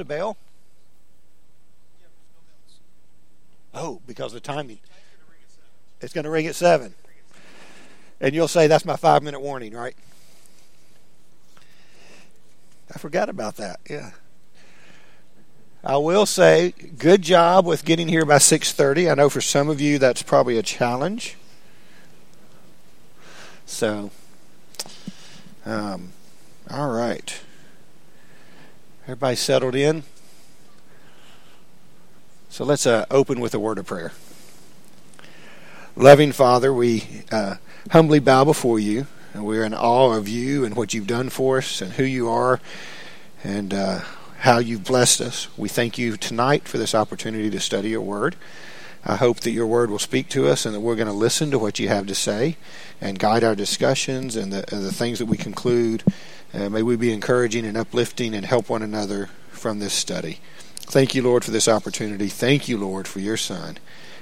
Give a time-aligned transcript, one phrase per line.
[0.00, 0.36] a bell?
[3.74, 4.78] Oh, because the timing.
[6.00, 6.94] It's going to ring at 7.
[8.20, 9.96] And you'll say, that's my five minute warning, right?
[12.94, 13.80] I forgot about that.
[13.88, 14.12] Yeah.
[15.82, 19.10] I will say, good job with getting here by 6:30.
[19.10, 21.36] I know for some of you that's probably a challenge.
[23.66, 24.10] So,
[25.66, 26.12] um,
[26.70, 27.38] all right.
[29.04, 30.02] Everybody settled in?
[32.48, 34.12] So let's uh, open with a word of prayer.
[35.94, 37.56] Loving Father, we uh,
[37.90, 41.58] humbly bow before you, and we're in awe of you and what you've done for
[41.58, 42.60] us and who you are
[43.42, 44.00] and uh,
[44.38, 45.48] how you've blessed us.
[45.58, 48.36] We thank you tonight for this opportunity to study your word.
[49.04, 51.50] I hope that your word will speak to us and that we're going to listen
[51.50, 52.56] to what you have to say
[53.02, 56.02] and guide our discussions and the, the things that we conclude
[56.54, 60.40] uh, may we be encouraging and uplifting and help one another from this study.
[60.76, 62.28] Thank you, Lord, for this opportunity.
[62.28, 63.78] Thank you, Lord, for your Son.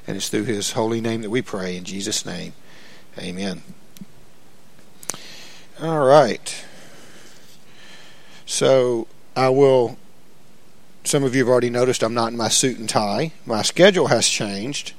[0.06, 1.76] And it's through his holy name that we pray.
[1.76, 2.54] In Jesus' name,
[3.18, 3.62] amen.
[5.80, 6.64] All right.
[8.46, 9.98] So I will.
[11.04, 13.32] Some of you have already noticed I'm not in my suit and tie.
[13.44, 14.92] My schedule has changed,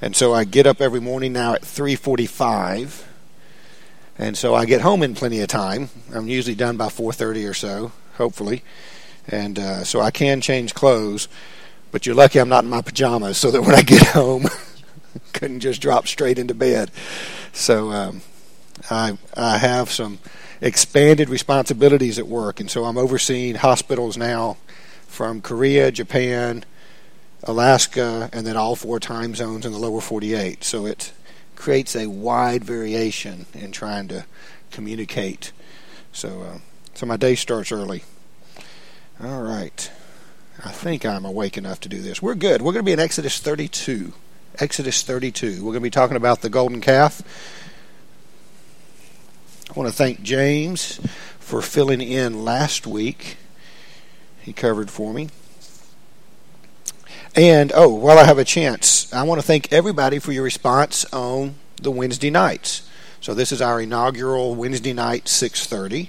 [0.00, 3.04] and so I get up every morning now at 3:45
[4.18, 5.88] and so I get home in plenty of time.
[6.14, 8.62] I'm usually done by 4:30 or so, hopefully,
[9.28, 11.28] and uh, so I can change clothes.
[11.90, 14.48] But you're lucky I'm not in my pajamas, so that when I get home,
[15.32, 16.90] couldn't just drop straight into bed.
[17.52, 18.22] So um,
[18.90, 20.18] I I have some
[20.60, 24.56] expanded responsibilities at work, and so I'm overseeing hospitals now
[25.06, 26.64] from Korea, Japan,
[27.44, 30.64] Alaska, and then all four time zones in the lower 48.
[30.64, 31.12] So it's
[31.62, 34.24] creates a wide variation in trying to
[34.72, 35.52] communicate.
[36.12, 36.58] So, uh,
[36.94, 38.02] so my day starts early.
[39.22, 39.88] All right.
[40.64, 42.20] I think I'm awake enough to do this.
[42.20, 42.62] We're good.
[42.62, 44.12] We're going to be in Exodus 32.
[44.58, 45.58] Exodus 32.
[45.58, 47.22] We're going to be talking about the golden calf.
[49.70, 50.98] I want to thank James
[51.38, 53.36] for filling in last week.
[54.40, 55.28] He covered for me.
[57.34, 61.06] And oh, while I have a chance, I want to thank everybody for your response
[61.12, 62.86] on the Wednesday nights.
[63.22, 66.08] So this is our inaugural Wednesday night 6:30.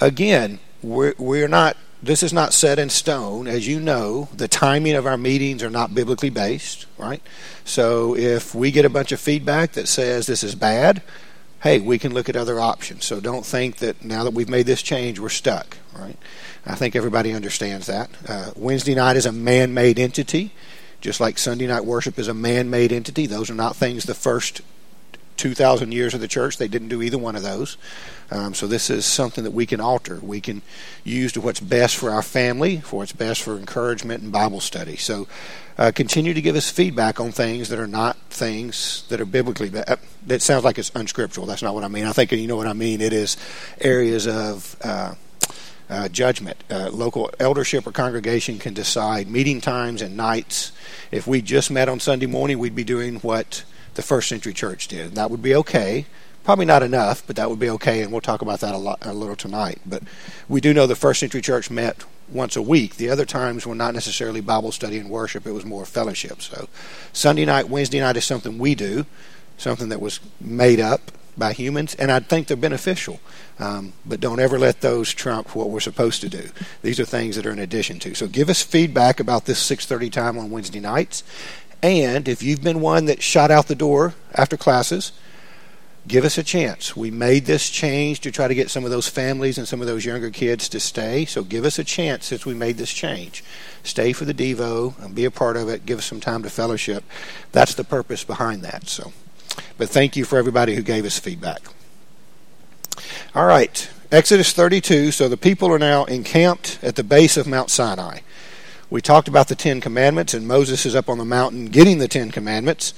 [0.00, 1.76] Again, we're, we're not.
[2.02, 4.28] This is not set in stone, as you know.
[4.34, 7.22] The timing of our meetings are not biblically based, right?
[7.64, 11.02] So if we get a bunch of feedback that says this is bad,
[11.62, 13.04] hey, we can look at other options.
[13.04, 16.18] So don't think that now that we've made this change, we're stuck, right?
[16.64, 18.10] I think everybody understands that.
[18.26, 20.52] Uh, Wednesday night is a man made entity,
[21.00, 23.26] just like Sunday night worship is a man made entity.
[23.26, 24.62] Those are not things the first
[25.36, 27.76] 2,000 years of the church, they didn't do either one of those.
[28.30, 30.20] Um, so this is something that we can alter.
[30.22, 30.62] We can
[31.02, 34.96] use to what's best for our family, for what's best for encouragement and Bible study.
[34.96, 35.26] So
[35.78, 39.68] uh, continue to give us feedback on things that are not things that are biblically.
[39.70, 39.98] That
[40.30, 41.46] uh, sounds like it's unscriptural.
[41.46, 42.04] That's not what I mean.
[42.04, 43.00] I think you know what I mean.
[43.00, 43.36] It is
[43.80, 44.76] areas of.
[44.82, 45.14] Uh,
[45.92, 46.56] uh, judgment.
[46.70, 50.72] Uh, local eldership or congregation can decide meeting times and nights.
[51.10, 53.64] If we just met on Sunday morning, we'd be doing what
[53.94, 55.08] the first century church did.
[55.08, 56.06] And that would be okay.
[56.44, 58.98] Probably not enough, but that would be okay, and we'll talk about that a, lot,
[59.02, 59.78] a little tonight.
[59.86, 60.02] But
[60.48, 62.96] we do know the first century church met once a week.
[62.96, 66.42] The other times were not necessarily Bible study and worship, it was more fellowship.
[66.42, 66.68] So
[67.12, 69.06] Sunday night, Wednesday night is something we do,
[69.62, 73.20] something that was made up by humans, and I think they're beneficial.
[73.58, 76.50] Um, but don't ever let those trump what we're supposed to do.
[76.82, 78.14] These are things that are in addition to.
[78.14, 81.22] So give us feedback about this 6:30 time on Wednesday nights,
[81.82, 85.12] and if you've been one that shot out the door after classes,
[86.06, 86.96] give us a chance.
[86.96, 89.86] We made this change to try to get some of those families and some of
[89.86, 91.24] those younger kids to stay.
[91.24, 93.42] So give us a chance since we made this change.
[93.84, 95.86] Stay for the Devo and be a part of it.
[95.86, 97.04] Give us some time to fellowship.
[97.52, 98.88] That's the purpose behind that.
[98.88, 99.12] So.
[99.78, 101.60] But thank you for everybody who gave us feedback.
[103.34, 105.10] All right, Exodus 32.
[105.10, 108.20] So the people are now encamped at the base of Mount Sinai.
[108.90, 112.08] We talked about the Ten Commandments, and Moses is up on the mountain getting the
[112.08, 112.92] Ten Commandments.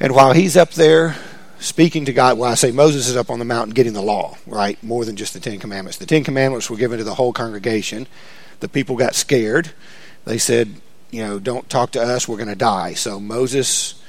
[0.00, 1.16] And while he's up there
[1.58, 4.38] speaking to God, well, I say Moses is up on the mountain getting the law,
[4.46, 4.82] right?
[4.82, 5.98] More than just the Ten Commandments.
[5.98, 8.06] The Ten Commandments were given to the whole congregation.
[8.60, 9.72] The people got scared.
[10.24, 10.74] They said,
[11.10, 12.94] you know, don't talk to us, we're going to die.
[12.94, 14.02] So Moses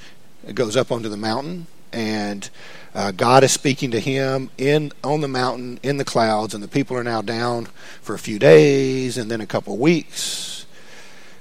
[0.53, 2.49] goes up onto the mountain, and
[2.93, 6.67] uh, God is speaking to him in on the mountain in the clouds, and the
[6.67, 7.65] people are now down
[8.01, 10.65] for a few days and then a couple weeks.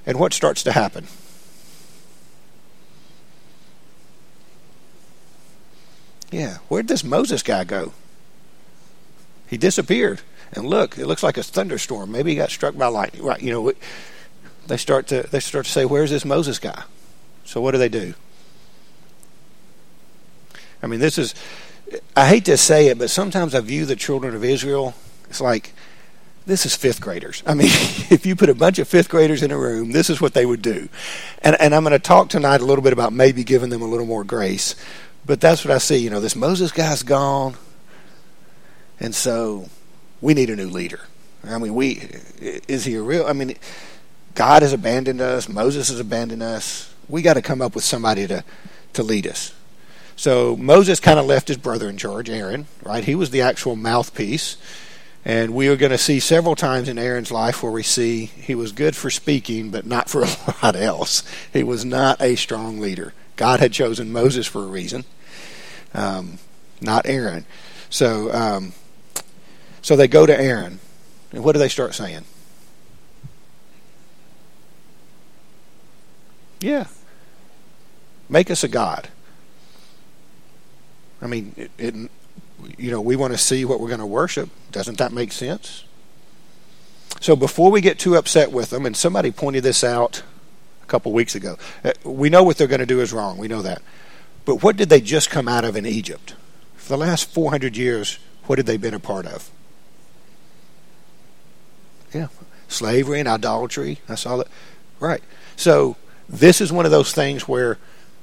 [0.07, 1.07] And what starts to happen?
[6.31, 7.93] Yeah, where'd this Moses guy go?
[9.47, 10.21] He disappeared.
[10.53, 12.11] And look, it looks like a thunderstorm.
[12.11, 13.23] Maybe he got struck by lightning.
[13.23, 13.41] Right?
[13.41, 13.73] You know,
[14.67, 16.83] they start to they start to say, "Where's this Moses guy?"
[17.45, 18.15] So what do they do?
[20.85, 21.35] I mean, this is.
[22.17, 24.95] I hate to say it, but sometimes I view the children of Israel.
[25.29, 25.73] It's like
[26.47, 27.43] this is fifth graders.
[27.47, 27.69] I mean,
[28.11, 30.45] if you put a bunch of fifth graders in a room, this is what they
[30.45, 30.89] would do.
[31.43, 33.87] And, and I'm going to talk tonight a little bit about maybe giving them a
[33.87, 34.75] little more grace.
[35.25, 35.97] But that's what I see.
[35.97, 37.55] You know, this Moses guy's gone.
[39.01, 39.69] And so
[40.21, 41.01] we need a new leader.
[41.45, 42.09] I mean, we
[42.41, 43.27] is he a real?
[43.27, 43.57] I mean,
[44.35, 45.49] God has abandoned us.
[45.49, 46.95] Moses has abandoned us.
[47.09, 48.45] We got to come up with somebody to
[48.95, 49.53] to lead us.
[50.17, 52.67] So Moses kind of left his brother in charge, Aaron.
[52.83, 53.05] Right?
[53.05, 54.57] He was the actual mouthpiece.
[55.25, 58.55] And we are going to see several times in Aaron's life where we see he
[58.55, 61.23] was good for speaking, but not for a lot else.
[61.53, 63.15] He was not a strong leader.
[63.37, 65.05] God had chosen Moses for a reason,
[65.93, 66.39] um,
[66.81, 67.47] not Aaron.
[67.91, 68.75] So, um,
[69.83, 70.79] so they go to Aaron,
[71.33, 72.25] and what do they start saying?
[76.61, 76.87] Yeah,
[78.29, 79.09] make us a god.
[81.25, 81.95] I mean, it, it
[82.77, 84.51] you know, we want to see what we're going to worship.
[84.71, 85.85] Doesn't that make sense?
[87.21, 90.23] So before we get too upset with them, and somebody pointed this out
[90.83, 93.39] a couple weeks ago, uh, we know what they're going to do is wrong.
[93.39, 93.81] We know that.
[94.45, 96.35] But what did they just come out of in Egypt?
[96.77, 99.51] For the last 400 years, what had they been a part of?
[102.13, 102.29] Yeah,
[102.69, 103.99] slavery and idolatry.
[104.07, 104.49] That's all that.
[105.01, 105.23] Right.
[105.57, 105.97] So
[106.29, 107.79] this is one of those things where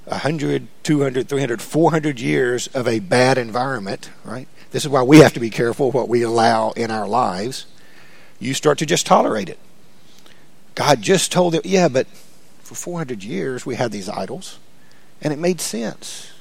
[0.05, 4.47] 100, 200, 300, 400 years of a bad environment, right?
[4.71, 7.65] This is why we have to be careful what we allow in our lives.
[8.39, 9.59] You start to just tolerate it.
[10.73, 12.07] God just told them, yeah, but
[12.59, 14.57] for 400 years we had these idols,
[15.21, 16.31] and it made sense.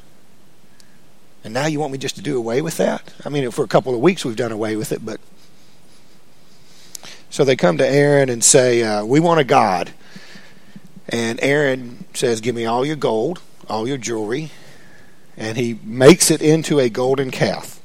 [1.42, 3.12] And now you want me just to do away with that?
[3.24, 5.20] I mean, for a couple of weeks we've done away with it, but.
[7.28, 9.90] So they come to Aaron and say, uh, We want a God.
[11.08, 13.40] And Aaron says, Give me all your gold
[13.70, 14.50] all your jewelry,
[15.36, 17.80] and he makes it into a golden calf.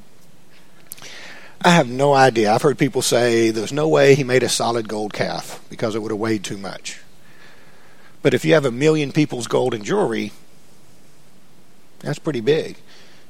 [1.61, 2.51] I have no idea.
[2.51, 6.01] I've heard people say there's no way he made a solid gold calf because it
[6.01, 6.99] would have weighed too much.
[8.21, 10.31] But if you have a million people's gold and jewelry,
[11.99, 12.77] that's pretty big.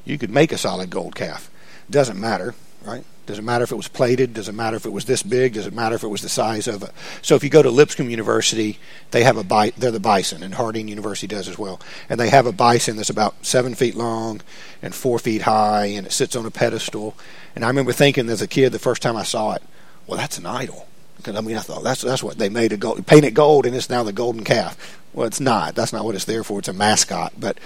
[0.04, 1.50] You could make a solid gold calf.
[1.90, 3.06] Doesn't matter, right?
[3.25, 4.33] Does it matter if it was plated?
[4.33, 5.54] Does it matter if it was this big?
[5.54, 6.92] Does it matter if it was the size of it?
[7.24, 8.77] So if you go to Lipscomb University,
[9.12, 11.81] they have a bi- they're the bison, and Harding University does as well.
[12.07, 14.42] And they have a bison that's about seven feet long
[14.81, 17.16] and four feet high, and it sits on a pedestal.
[17.56, 19.63] And I remember thinking as a kid, the first time I saw it,
[20.06, 20.88] well, that's an idol.
[21.18, 23.75] Because I mean, I thought that's that's what they made a gold, painted gold, and
[23.75, 25.00] it's now the golden calf.
[25.13, 25.74] Well, it's not.
[25.74, 26.60] That's not what it's there for.
[26.60, 27.57] It's a mascot, but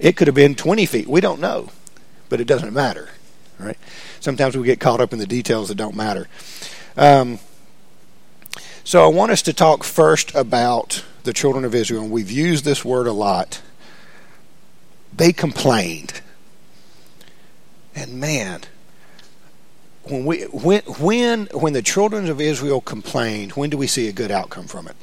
[0.00, 1.06] it could have been 20 feet.
[1.06, 1.68] We don't know,
[2.28, 3.10] but it doesn't matter,
[3.58, 3.78] right?
[4.20, 6.28] sometimes we get caught up in the details that don't matter.
[6.96, 7.38] Um,
[8.82, 12.64] so I want us to talk first about the children of Israel, and we've used
[12.64, 13.62] this word a lot.
[15.16, 16.20] They complained.
[17.94, 18.62] And man,
[20.02, 24.12] when we when when when the children of Israel complained, when do we see a
[24.12, 24.96] good outcome from it?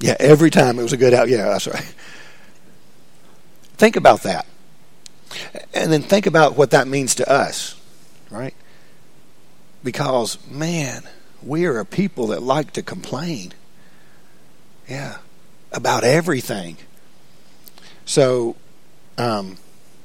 [0.00, 1.28] Yeah, every time it was a good out.
[1.28, 1.94] Yeah, that's right.
[3.76, 4.46] Think about that.
[5.74, 7.80] And then think about what that means to us,
[8.30, 8.54] right?
[9.84, 11.02] Because, man,
[11.42, 13.52] we are a people that like to complain.
[14.88, 15.18] Yeah,
[15.72, 16.76] about everything.
[18.04, 18.56] So,
[19.18, 19.56] um,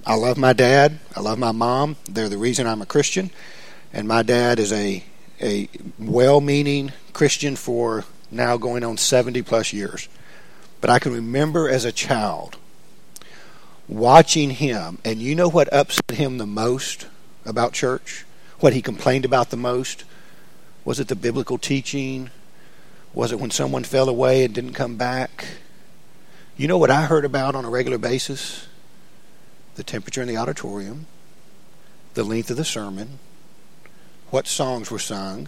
[0.06, 1.00] I love my dad.
[1.16, 1.98] I love my mom.
[2.10, 3.30] They're the reason I'm a Christian.
[3.92, 5.04] And my dad is a,
[5.42, 5.68] a
[6.00, 10.08] well meaning Christian for now going on 70 plus years.
[10.80, 12.58] But I can remember as a child
[13.88, 17.08] watching him, and you know what upset him the most
[17.46, 18.26] about church?
[18.60, 20.04] What he complained about the most?
[20.84, 22.30] Was it the biblical teaching?
[23.14, 25.46] Was it when someone fell away and didn't come back?
[26.56, 28.68] You know what I heard about on a regular basis?
[29.76, 31.06] The temperature in the auditorium,
[32.16, 33.20] the length of the sermon,
[34.30, 35.48] what songs were sung,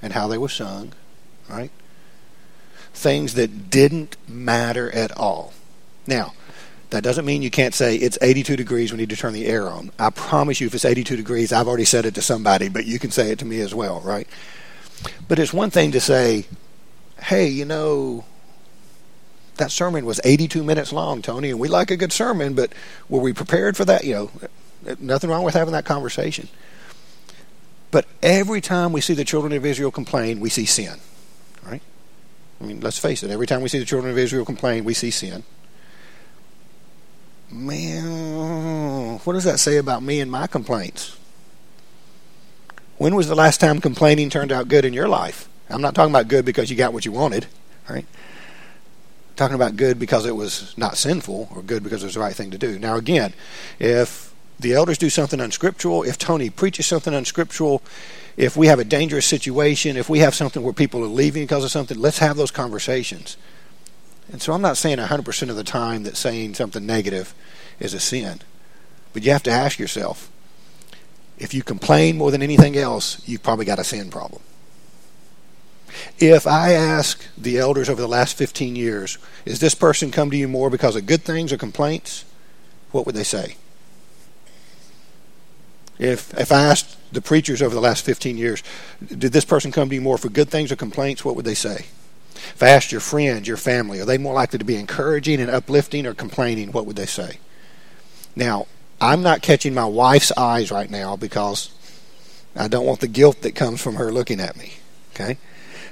[0.00, 0.92] and how they were sung,
[1.48, 1.70] right?
[2.94, 5.52] Things that didn't matter at all.
[6.06, 6.32] Now,
[6.90, 9.68] that doesn't mean you can't say it's 82 degrees, we need to turn the air
[9.68, 9.90] on.
[9.98, 12.98] I promise you, if it's 82 degrees, I've already said it to somebody, but you
[12.98, 14.28] can say it to me as well, right?
[15.28, 16.46] But it's one thing to say,
[17.20, 18.24] hey, you know,
[19.56, 22.72] that sermon was 82 minutes long, Tony, and we like a good sermon, but
[23.08, 24.04] were we prepared for that?
[24.04, 24.30] You know,
[25.00, 26.48] nothing wrong with having that conversation.
[27.90, 30.98] But every time we see the children of Israel complain, we see sin,
[31.66, 31.82] right?
[32.60, 34.94] I mean, let's face it, every time we see the children of Israel complain, we
[34.94, 35.42] see sin
[37.50, 41.16] man, what does that say about me and my complaints?
[42.98, 45.48] When was the last time complaining turned out good in your life?
[45.68, 47.46] I'm not talking about good because you got what you wanted,
[47.88, 48.06] right?
[49.28, 52.20] I'm talking about good because it was not sinful or good because it was the
[52.20, 52.78] right thing to do.
[52.78, 53.34] Now, again,
[53.78, 57.82] if the elders do something unscriptural, if Tony preaches something unscriptural,
[58.36, 61.64] if we have a dangerous situation, if we have something where people are leaving because
[61.64, 63.36] of something, let's have those conversations.
[64.30, 67.34] And so I'm not saying 100% of the time that saying something negative
[67.78, 68.40] is a sin.
[69.12, 70.30] But you have to ask yourself
[71.38, 74.42] if you complain more than anything else, you've probably got a sin problem.
[76.18, 80.36] If I ask the elders over the last 15 years, is this person come to
[80.36, 82.24] you more because of good things or complaints?
[82.90, 83.56] What would they say?
[85.98, 88.62] If if I asked the preachers over the last 15 years,
[89.06, 91.24] did this person come to you more for good things or complaints?
[91.24, 91.86] What would they say?
[92.36, 96.06] If I your friends, your family, are they more likely to be encouraging and uplifting
[96.06, 96.72] or complaining?
[96.72, 97.38] What would they say?
[98.34, 98.66] Now,
[99.00, 101.70] I'm not catching my wife's eyes right now because
[102.54, 104.74] I don't want the guilt that comes from her looking at me.
[105.14, 105.38] Okay?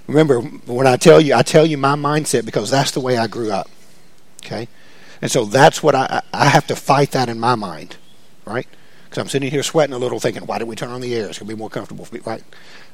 [0.07, 3.27] Remember, when I tell you, I tell you my mindset because that's the way I
[3.27, 3.71] grew up.
[4.45, 4.69] Okay?
[5.23, 7.97] And so that's what I, I have to fight that in my mind,
[8.45, 8.67] right?
[9.15, 11.29] Because I'm sitting here sweating a little, thinking, why did we turn on the air?
[11.29, 12.43] It's going to be more comfortable for me, right?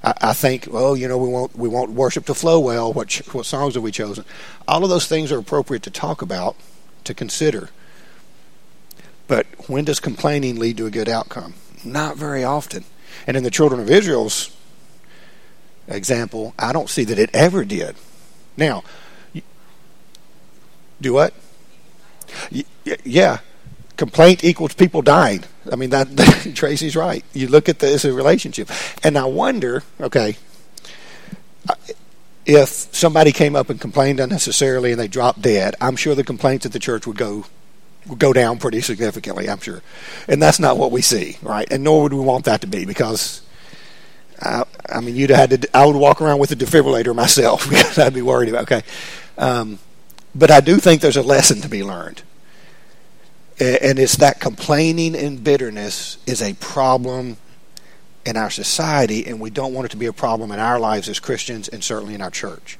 [0.04, 2.92] I, I think, well, you know, we want we want worship to flow well.
[2.92, 4.26] What what songs have we chosen?
[4.68, 6.56] All of those things are appropriate to talk about,
[7.04, 7.70] to consider.
[9.28, 11.54] But when does complaining lead to a good outcome?
[11.86, 12.84] Not very often.
[13.26, 14.54] And in the children of Israel's
[15.88, 17.96] example, I don't see that it ever did.
[18.58, 18.84] Now,
[21.00, 21.32] do what?
[23.04, 23.38] Yeah,
[24.00, 25.44] complaint equals people dying.
[25.70, 27.22] I mean that, that Tracy's right.
[27.34, 28.70] You look at this as a relationship,
[29.04, 29.82] and I wonder.
[30.00, 30.36] Okay,
[32.46, 36.64] if somebody came up and complained unnecessarily and they dropped dead, I'm sure the complaints
[36.64, 37.44] at the church would go
[38.16, 39.50] go down pretty significantly.
[39.50, 39.82] I'm sure,
[40.26, 41.70] and that's not what we see, right?
[41.70, 43.42] And nor would we want that to be because.
[44.42, 45.76] I, I mean, you'd have had to.
[45.76, 48.62] I would walk around with a defibrillator myself because I'd be worried about.
[48.62, 48.82] Okay,
[49.36, 49.78] um,
[50.34, 52.22] but I do think there's a lesson to be learned
[53.60, 57.36] and it's that complaining and bitterness is a problem
[58.24, 61.08] in our society, and we don't want it to be a problem in our lives
[61.08, 62.78] as Christians and certainly in our church.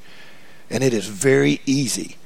[0.71, 2.17] And it is very easy.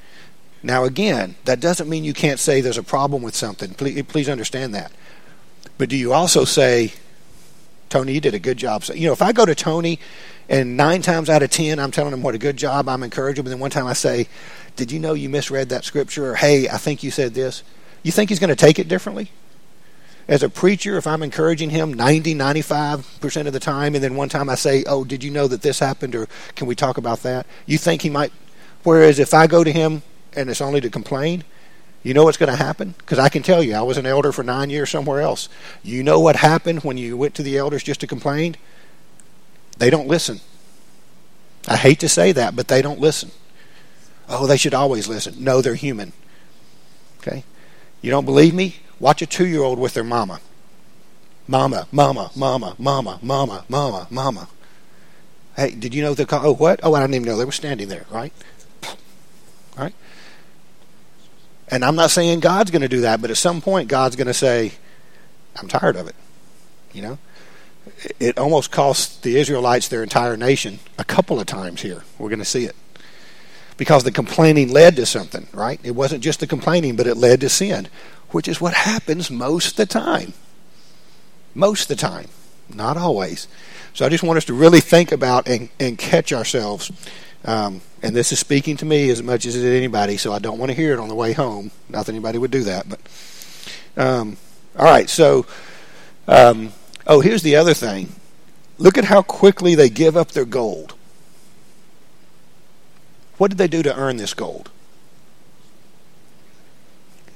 [0.63, 3.73] Now, again, that doesn't mean you can't say there's a problem with something.
[3.73, 4.91] Please, please understand that.
[5.77, 6.93] But do you also say,
[7.89, 8.83] Tony, you did a good job?
[8.93, 9.99] You know, if I go to Tony
[10.49, 13.43] and nine times out of ten I'm telling him what a good job, I'm encouraging
[13.43, 14.27] him, and then one time I say,
[14.75, 16.31] Did you know you misread that scripture?
[16.31, 17.63] Or, hey, I think you said this
[18.05, 19.31] you think he's going to take it differently?
[20.27, 24.29] As a preacher, if I'm encouraging him 90, 95% of the time, and then one
[24.29, 26.13] time I say, Oh, did you know that this happened?
[26.13, 27.47] Or can we talk about that?
[27.65, 28.31] You think he might.
[28.83, 30.03] Whereas if I go to him
[30.35, 31.43] and it's only to complain,
[32.03, 32.93] you know what's going to happen?
[32.99, 35.49] Because I can tell you, I was an elder for nine years somewhere else.
[35.81, 38.55] You know what happened when you went to the elders just to complain?
[39.79, 40.41] They don't listen.
[41.67, 43.31] I hate to say that, but they don't listen.
[44.29, 45.43] Oh, they should always listen.
[45.43, 46.13] No, they're human.
[47.21, 47.43] Okay?
[48.05, 48.75] You don't believe me?
[48.99, 50.39] Watch a two year old with their mama.
[51.47, 54.47] Mama, mama, mama, mama, mama, mama, mama.
[55.55, 56.45] Hey, did you know the call?
[56.45, 56.79] Oh, what?
[56.83, 58.31] Oh, I didn't even know they were standing there, right?
[59.75, 59.95] Right?
[61.69, 64.27] And I'm not saying God's going to do that, but at some point, God's going
[64.27, 64.73] to say,
[65.55, 66.15] I'm tired of it.
[66.93, 67.17] You know?
[68.19, 72.03] It almost cost the Israelites their entire nation a couple of times here.
[72.19, 72.75] We're going to see it
[73.77, 75.79] because the complaining led to something, right?
[75.83, 77.87] It wasn't just the complaining, but it led to sin,
[78.29, 80.33] which is what happens most of the time.
[81.53, 82.27] Most of the time,
[82.73, 83.47] not always.
[83.93, 86.91] So I just want us to really think about and, and catch ourselves.
[87.45, 90.39] Um, and this is speaking to me as much as it is anybody, so I
[90.39, 91.71] don't want to hear it on the way home.
[91.89, 92.99] Not that anybody would do that, but
[93.97, 94.37] um,
[94.77, 95.09] all right.
[95.09, 95.45] So,
[96.27, 96.73] um,
[97.05, 98.13] oh, here's the other thing.
[98.77, 100.94] Look at how quickly they give up their gold.
[103.37, 104.69] What did they do to earn this gold?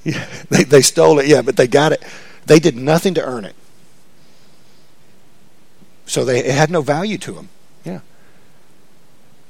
[0.02, 2.02] Yeah, they, they stole it, yeah, but they got it.
[2.46, 3.54] They did nothing to earn it.
[6.06, 7.50] So they, it had no value to them.
[7.84, 8.00] Yeah.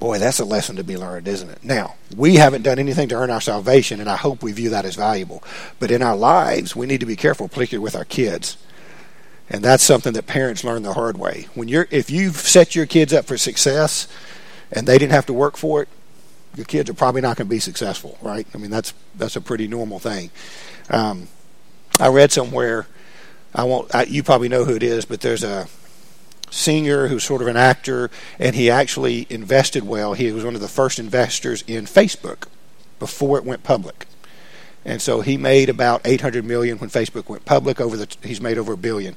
[0.01, 1.63] Boy, that's a lesson to be learned, isn't it?
[1.63, 4.85] Now, we haven't done anything to earn our salvation, and I hope we view that
[4.85, 5.45] as valuable.
[5.79, 8.57] But in our lives, we need to be careful, particularly with our kids.
[9.49, 11.47] And that's something that parents learn the hard way.
[11.55, 14.09] When you're, if you've set your kids up for success
[14.73, 15.89] and they didn't have to work for it,
[16.57, 18.47] your kids are probably not going to be successful, right?
[18.55, 20.31] I mean, that's that's a pretty normal thing.
[20.89, 21.29] Um,
[21.99, 22.87] I read somewhere,
[23.55, 23.95] I won't.
[23.95, 25.69] I, you probably know who it is, but there's a
[26.51, 30.15] singer who's sort of an actor, and he actually invested well.
[30.15, 32.47] He was one of the first investors in Facebook
[32.99, 34.07] before it went public,
[34.85, 37.81] and so he made about 800 million when Facebook went public.
[37.81, 39.17] Over the he's made over a billion,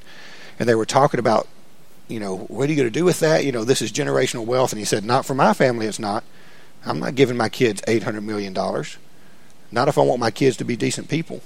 [0.58, 1.48] and they were talking about
[2.08, 3.44] you know, what are you going to do with that?
[3.44, 4.72] You know, this is generational wealth.
[4.72, 6.24] And he said, not for my family, it's not.
[6.86, 8.52] I'm not giving my kids $800 million.
[8.52, 11.42] Not if I want my kids to be decent people.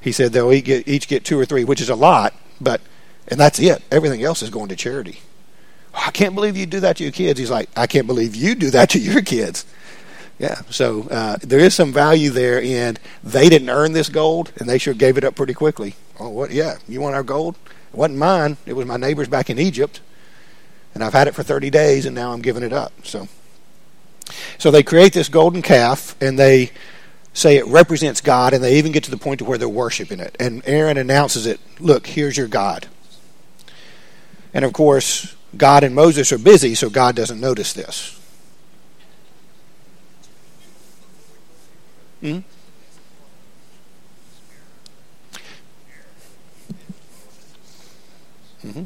[0.00, 2.80] He said they'll each get, two or three, which is a lot, but,
[3.26, 3.82] and that's it.
[3.90, 5.20] Everything else is going to charity.
[5.94, 7.38] Oh, I can't believe you do that to your kids.
[7.38, 9.66] He's like, I can't believe you do that to your kids.
[10.38, 14.68] Yeah, so uh, there is some value there in they didn't earn this gold, and
[14.68, 15.96] they sure gave it up pretty quickly.
[16.20, 16.52] Oh, what?
[16.52, 17.56] Yeah, you want our gold?
[17.92, 18.56] It wasn't mine.
[18.64, 20.00] It was my neighbor's back in Egypt,
[20.94, 22.92] and I've had it for 30 days, and now I'm giving it up.
[23.04, 23.26] So,
[24.58, 26.70] so they create this golden calf, and they
[27.32, 30.20] say it represents God, and they even get to the point to where they're worshiping
[30.20, 30.36] it.
[30.40, 31.60] And Aaron announces it.
[31.78, 32.86] Look, here's your God.
[34.52, 38.18] And of course, God and Moses are busy, so God doesn't notice this.
[42.20, 42.40] Hmm?
[48.64, 48.84] Mm-hmm.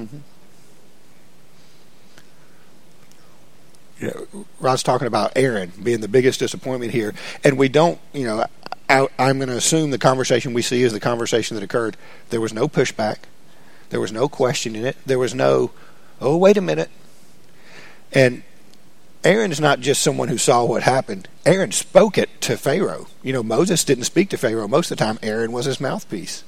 [0.00, 0.18] Mm-hmm.
[4.00, 8.24] You know, Rod's talking about Aaron being the biggest disappointment here, and we don't, you
[8.24, 8.44] know,
[8.88, 11.96] I, I'm going to assume the conversation we see is the conversation that occurred.
[12.28, 13.18] There was no pushback,
[13.90, 15.70] there was no question in it, there was no,
[16.20, 16.90] oh wait a minute,
[18.12, 18.42] and
[19.22, 21.28] Aaron is not just someone who saw what happened.
[21.44, 23.06] Aaron spoke it to Pharaoh.
[23.22, 25.18] You know, Moses didn't speak to Pharaoh most of the time.
[25.22, 26.42] Aaron was his mouthpiece.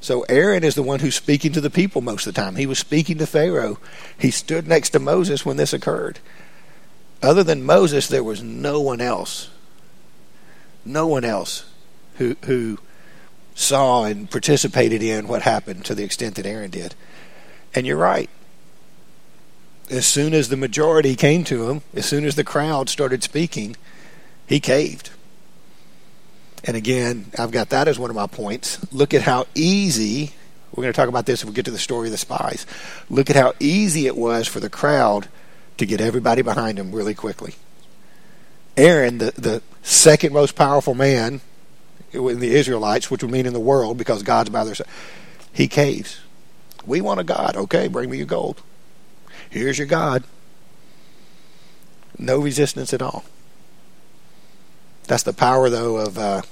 [0.00, 2.56] So Aaron is the one who's speaking to the people most of the time.
[2.56, 3.78] He was speaking to Pharaoh.
[4.18, 6.18] He stood next to Moses when this occurred.
[7.22, 9.50] Other than Moses, there was no one else.
[10.84, 11.64] No one else
[12.16, 12.78] who who
[13.54, 16.94] saw and participated in what happened to the extent that Aaron did.
[17.74, 18.30] And you're right.
[19.90, 23.76] As soon as the majority came to him, as soon as the crowd started speaking,
[24.46, 25.10] he caved.
[26.64, 28.78] And again, I've got that as one of my points.
[28.92, 30.34] Look at how easy,
[30.72, 32.66] we're going to talk about this if we get to the story of the spies.
[33.10, 35.28] Look at how easy it was for the crowd
[35.78, 37.54] to get everybody behind him really quickly.
[38.76, 41.40] Aaron, the, the second most powerful man
[42.12, 44.86] in the Israelites, which would mean in the world because God's by their side,
[45.52, 46.20] he caves.
[46.86, 47.56] We want a God.
[47.56, 48.62] Okay, bring me your gold.
[49.50, 50.24] Here's your God.
[52.18, 53.24] No resistance at all.
[55.06, 56.42] That's the power, though, of uh,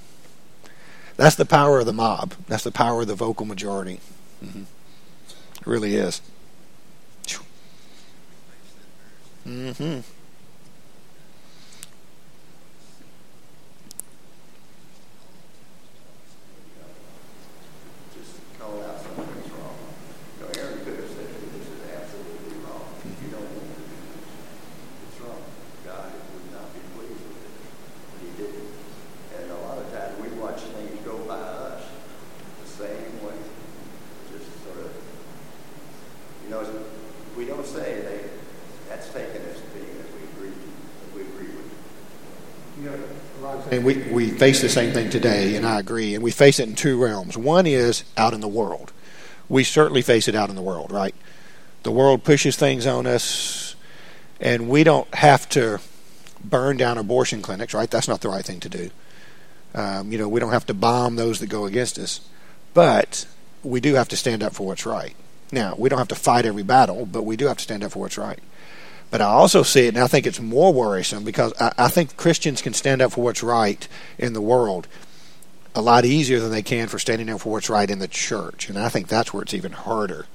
[1.17, 2.35] that's the power of the mob.
[2.49, 4.01] That's the power of the vocal majority.
[4.45, 4.63] Mm-hmm.
[4.63, 6.21] It really is.
[9.47, 10.01] Mm-hmm.
[43.71, 46.15] and we, we face the same thing today, and I agree.
[46.15, 47.37] And we face it in two realms.
[47.37, 48.93] One is out in the world.
[49.49, 51.15] We certainly face it out in the world, right?
[51.83, 53.77] The world pushes things on us,
[54.41, 55.81] and we don't have to
[56.43, 57.91] burn down abortion clinics, right?
[57.91, 58.91] That's not the right thing to do.
[59.75, 62.21] Um, you know, we don't have to bomb those that go against us,
[62.75, 63.27] but
[63.63, 65.15] we do have to stand up for what's right.
[65.53, 67.93] Now, we don't have to fight every battle, but we do have to stand up
[67.93, 68.41] for what's right.
[69.11, 72.17] But I also see it, and I think it's more worrisome because I, I think
[72.17, 73.87] Christians can stand up for what's right
[74.19, 74.89] in the world
[75.77, 78.71] a lot easier than they can for standing up for what's right in the church.
[78.71, 80.27] And I think that's where it's even harder.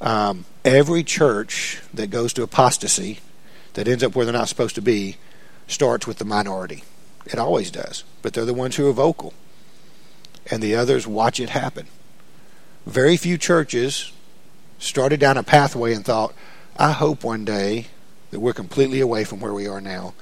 [0.00, 3.20] Um, every church that goes to apostasy,
[3.74, 5.16] that ends up where they're not supposed to be,
[5.68, 6.82] starts with the minority.
[7.26, 8.04] It always does.
[8.22, 9.34] But they're the ones who are vocal.
[10.50, 11.86] And the others watch it happen.
[12.86, 14.12] Very few churches
[14.78, 16.34] started down a pathway and thought,
[16.76, 17.86] I hope one day
[18.32, 20.12] that we're completely away from where we are now,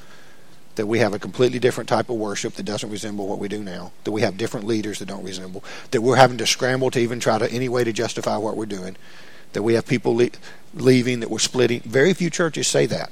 [0.75, 3.63] that we have a completely different type of worship that doesn't resemble what we do
[3.63, 7.01] now, that we have different leaders that don't resemble, that we're having to scramble to
[7.01, 8.97] even try to any way to justify what we're doing,
[9.55, 10.29] that we have people le-
[10.75, 11.81] leaving, that we're splitting.
[11.81, 13.11] Very few churches say that.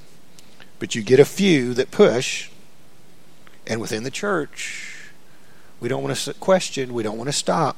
[0.78, 2.50] But you get a few that push,
[3.66, 5.10] and within the church,
[5.80, 7.76] we don't want to question, we don't want to stop.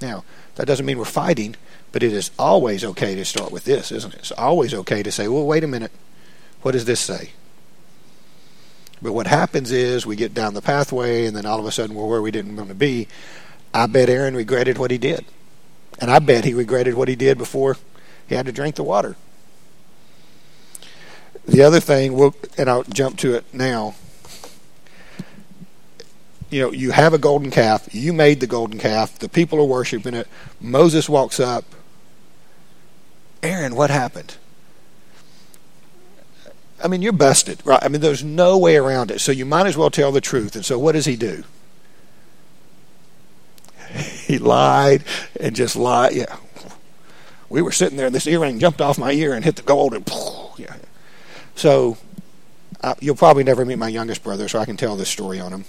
[0.00, 0.24] Now,
[0.56, 1.54] that doesn't mean we're fighting,
[1.92, 4.20] but it is always okay to start with this, isn't it?
[4.20, 5.92] It's always okay to say, well, wait a minute.
[6.62, 7.30] What does this say?
[9.02, 11.96] But what happens is we get down the pathway, and then all of a sudden
[11.96, 13.08] we're where we didn't want to be.
[13.72, 15.24] I bet Aaron regretted what he did.
[16.00, 17.76] And I bet he regretted what he did before
[18.26, 19.16] he had to drink the water.
[21.46, 23.94] The other thing, we'll, and I'll jump to it now.
[26.50, 27.92] You know, you have a golden calf.
[27.94, 29.18] You made the golden calf.
[29.18, 30.28] The people are worshiping it.
[30.60, 31.64] Moses walks up.
[33.42, 34.36] Aaron, what happened?
[36.82, 37.82] I mean, you're busted, right?
[37.82, 39.20] I mean, there's no way around it.
[39.20, 40.56] So you might as well tell the truth.
[40.56, 41.44] And so what does he do?
[44.30, 45.02] He lied
[45.40, 46.14] and just lied.
[46.14, 46.36] Yeah.
[47.48, 49.92] We were sitting there, and this earring jumped off my ear and hit the gold,
[49.92, 50.08] and
[50.56, 50.76] yeah.
[51.56, 51.98] So
[52.80, 55.52] uh, you'll probably never meet my youngest brother, so I can tell this story on
[55.52, 55.64] him.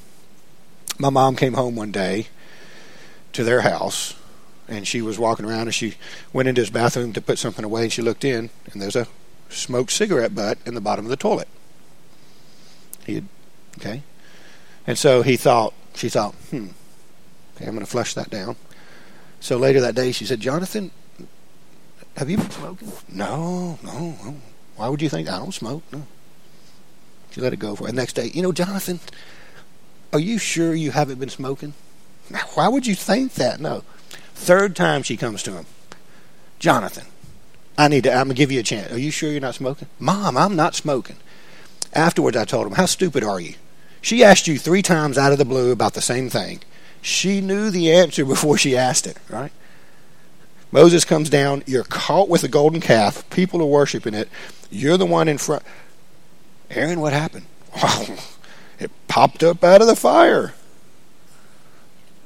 [1.00, 2.28] My mom came home one day
[3.34, 4.14] to their house,
[4.68, 5.96] and she was walking around, and she
[6.34, 9.08] went into his bathroom to put something away, and she looked in, and there's a
[9.50, 11.48] smoked cigarette butt in the bottom of the toilet.
[13.06, 13.28] He had,
[13.78, 14.04] okay.
[14.88, 16.68] And so he thought, she thought, hmm,
[17.56, 18.56] okay, I'm going to flush that down.
[19.40, 20.92] So later that day, she said, Jonathan,
[22.18, 22.92] have you been smoking?
[23.10, 24.36] No, no, no.
[24.76, 25.84] Why would you think I don't smoke?
[25.92, 26.06] No.
[27.32, 27.96] She let it go for it.
[27.96, 29.00] next day, you know, Jonathan,
[30.14, 31.74] are you sure you haven't been smoking?
[32.54, 33.60] Why would you think that?
[33.60, 33.84] No.
[34.34, 35.66] Third time she comes to him,
[36.60, 37.06] Jonathan,
[37.78, 38.92] I need to, I'm going to give you a chance.
[38.92, 39.88] Are you sure you're not smoking?
[40.00, 41.18] Mom, I'm not smoking.
[41.94, 43.56] Afterwards, I told him, How stupid are you?
[44.02, 46.62] She asked you three times out of the blue about the same thing.
[47.02, 49.52] She knew the answer before she asked it, right?
[50.72, 51.64] Moses comes down.
[51.68, 53.30] You're caught with a golden calf.
[53.30, 54.30] People are worshiping it.
[54.70, 55.64] You're the one in front.
[56.70, 57.46] Aaron, what happened?
[58.80, 60.54] it popped up out of the fire.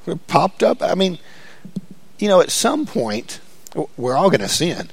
[0.06, 0.84] It popped up.
[0.84, 1.18] I mean,
[2.19, 3.39] you know, at some point,
[3.97, 4.89] we're all going to sin.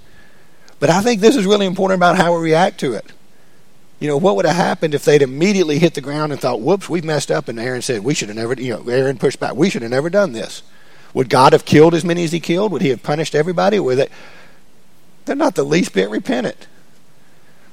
[0.80, 3.06] But I think this is really important about how we react to it.
[4.00, 6.88] You know, what would have happened if they'd immediately hit the ground and thought, whoops,
[6.88, 9.54] we've messed up, and Aaron said, we should have never, you know, Aaron pushed back,
[9.54, 10.64] we should have never done this.
[11.14, 12.72] Would God have killed as many as he killed?
[12.72, 13.78] Would he have punished everybody?
[13.78, 14.10] With it?
[15.24, 16.66] They're not the least bit repentant.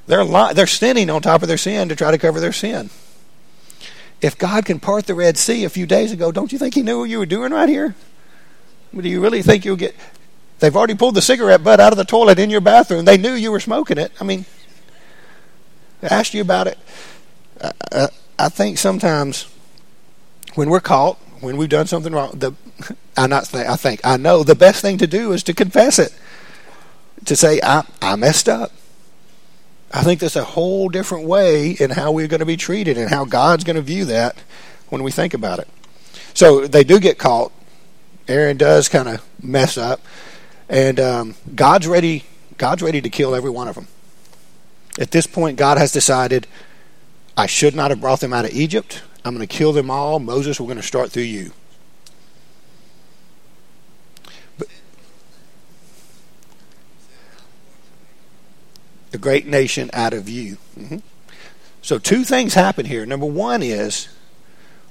[0.06, 2.90] They're, li- they're sinning on top of their sin to try to cover their sin.
[4.20, 6.82] If God can part the Red Sea a few days ago, don't you think he
[6.82, 7.94] knew what you were doing right here?
[8.94, 9.94] Do you really think you'll get
[10.60, 13.06] They've already pulled the cigarette butt out of the toilet in your bathroom.
[13.06, 14.12] They knew you were smoking it.
[14.20, 14.44] I mean,
[16.00, 16.78] they asked you about it.
[17.92, 19.46] I, I think sometimes
[20.54, 22.52] when we're caught, when we've done something wrong, the
[23.16, 25.98] I not think I think I know the best thing to do is to confess
[25.98, 26.14] it,
[27.24, 28.72] to say I I messed up.
[29.92, 33.10] I think there's a whole different way in how we're going to be treated and
[33.10, 34.36] how God's going to view that
[34.88, 35.68] when we think about it.
[36.32, 37.50] So they do get caught.
[38.28, 40.00] Aaron does kind of mess up.
[40.68, 42.24] And um, God's ready.
[42.58, 43.88] God's ready to kill every one of them.
[44.98, 46.46] At this point, God has decided,
[47.36, 49.02] I should not have brought them out of Egypt.
[49.24, 50.18] I'm going to kill them all.
[50.18, 51.52] Moses, we're going to start through you.
[59.10, 60.58] The great nation out of you.
[60.78, 60.98] Mm-hmm.
[61.82, 63.04] So, two things happen here.
[63.04, 64.08] Number one is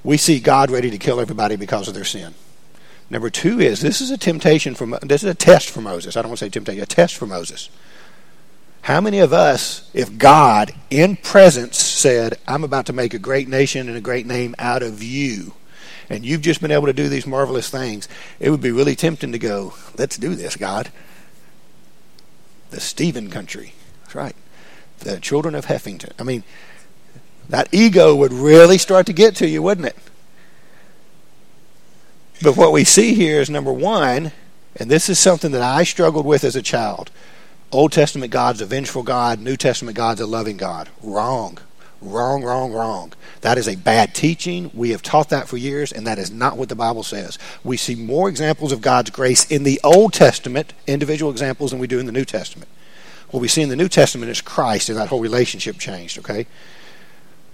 [0.04, 2.34] we see God ready to kill everybody because of their sin.
[3.10, 6.16] Number two is this is a temptation for this is a test for Moses.
[6.16, 7.70] I don't want to say temptation, a test for Moses.
[8.84, 13.48] How many of us, if God in presence said, I'm about to make a great
[13.48, 15.54] nation and a great name out of you,
[16.10, 18.08] and you've just been able to do these marvelous things,
[18.40, 20.90] it would be really tempting to go, let's do this, God.
[22.72, 23.74] The Stephen country.
[24.02, 24.36] That's right.
[25.00, 26.14] The children of Heffington.
[26.18, 26.44] I mean,
[27.48, 29.98] that ego would really start to get to you, wouldn't it?
[32.42, 34.32] But what we see here is number one,
[34.76, 37.12] and this is something that I struggled with as a child.
[37.72, 40.90] Old Testament God's a vengeful God, New Testament God's a loving God.
[41.04, 41.58] Wrong.
[42.02, 43.12] Wrong, wrong, wrong.
[43.42, 44.72] That is a bad teaching.
[44.74, 47.38] We have taught that for years, and that is not what the Bible says.
[47.64, 51.88] We see more examples of God's grace in the Old Testament, individual examples, than we
[51.88, 52.70] do in the New Testament.
[53.32, 56.48] What we see in the New Testament is Christ, and that whole relationship changed, okay?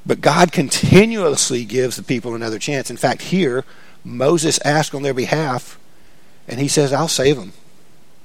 [0.05, 2.91] But God continuously gives the people another chance.
[2.91, 3.65] In fact, here,
[4.05, 5.79] Moses asked on their behalf,
[6.47, 7.53] and he says, I'll save them.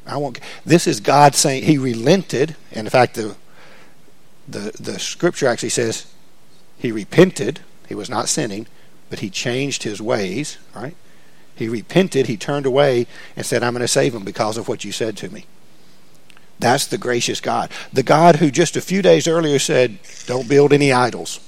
[0.07, 0.39] I won't.
[0.65, 2.55] This is God saying he relented.
[2.71, 3.37] And in fact, the,
[4.47, 6.13] the, the scripture actually says
[6.79, 7.61] he repented.
[7.89, 8.67] He was not sinning,
[9.09, 10.97] but he changed his ways, right?
[11.57, 14.85] He repented, he turned away and said, I'm going to save them because of what
[14.85, 15.47] you said to me.
[16.59, 17.71] That's the gracious God.
[17.93, 21.41] The God who just a few days earlier said, Don't build any idols.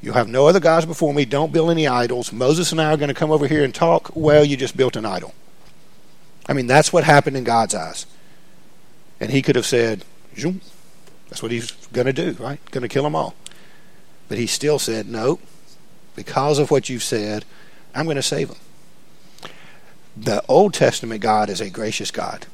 [0.00, 1.24] You have no other gods before me.
[1.24, 2.32] Don't build any idols.
[2.32, 4.10] Moses and I are going to come over here and talk.
[4.14, 5.34] Well, you just built an idol.
[6.48, 8.06] I mean, that's what happened in God's eyes.
[9.20, 10.04] And he could have said,
[10.36, 10.60] Zoom.
[11.28, 12.58] That's what he's going to do, right?
[12.70, 13.34] Going to kill them all.
[14.28, 15.40] But he still said, no,
[16.14, 17.44] because of what you've said,
[17.94, 18.58] I'm going to save them.
[20.16, 22.46] The Old Testament God is a gracious God,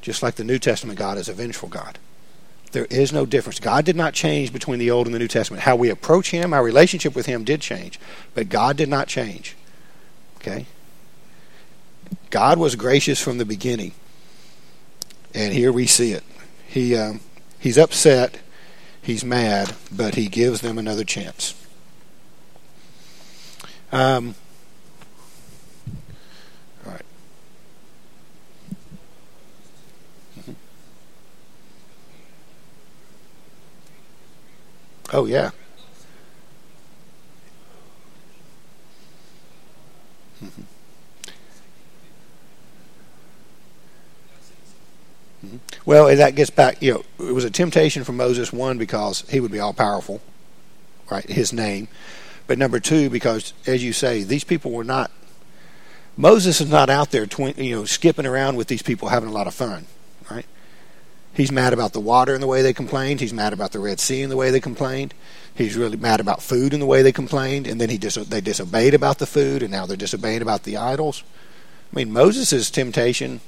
[0.00, 1.98] just like the New Testament God is a vengeful God.
[2.72, 3.58] There is no difference.
[3.58, 5.64] God did not change between the Old and the New Testament.
[5.64, 7.98] How we approach Him, our relationship with Him did change,
[8.34, 9.56] but God did not change.
[10.36, 10.66] Okay?
[12.30, 13.92] God was gracious from the beginning,
[15.34, 16.22] and here we see it.
[16.66, 17.20] He um,
[17.58, 18.38] he's upset,
[19.02, 21.54] he's mad, but he gives them another chance.
[23.92, 24.36] Um,
[35.12, 35.50] Oh yeah.
[45.44, 45.56] Mm-hmm.
[45.86, 46.82] Well, that gets back.
[46.82, 48.52] You know, it was a temptation for Moses.
[48.52, 50.20] One because he would be all powerful,
[51.10, 51.28] right?
[51.28, 51.88] His name,
[52.46, 55.10] but number two because, as you say, these people were not.
[56.16, 59.32] Moses is not out there, twi- you know, skipping around with these people having a
[59.32, 59.86] lot of fun,
[60.30, 60.46] right?
[61.32, 63.20] He's mad about the water and the way they complained.
[63.20, 65.14] He's mad about the Red Sea and the way they complained.
[65.54, 67.66] He's really mad about food and the way they complained.
[67.66, 70.76] And then he dis- they disobeyed about the food, and now they're disobeying about the
[70.76, 71.22] idols.
[71.92, 73.40] I mean, Moses' temptation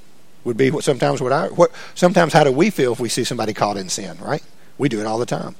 [0.44, 3.24] would be what sometimes what I what sometimes how do we feel if we see
[3.24, 4.42] somebody caught in sin, right?
[4.78, 5.54] We do it all the time.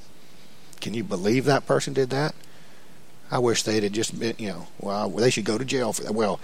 [0.81, 2.35] Can you believe that person did that?
[3.31, 6.03] I wish they'd have just been, you know, well, they should go to jail for
[6.03, 6.13] that.
[6.13, 6.39] Well,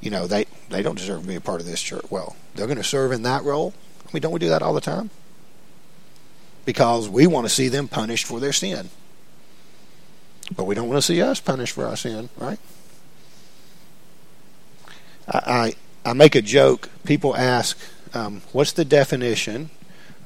[0.00, 2.04] you know, they they don't deserve to be a part of this church.
[2.10, 3.74] Well, they're going to serve in that role.
[4.14, 5.10] I don't we do that all the time?
[6.64, 8.88] Because we want to see them punished for their sin,
[10.54, 12.58] but we don't want to see us punished for our sin, right?
[15.28, 15.74] I,
[16.04, 16.90] I make a joke.
[17.04, 17.78] People ask,
[18.12, 19.70] um, "What's the definition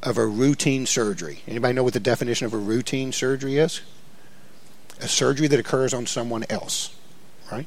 [0.03, 3.81] of a routine surgery?" Anybody know what the definition of a routine surgery is?
[5.01, 6.94] A surgery that occurs on someone else,
[7.51, 7.66] right?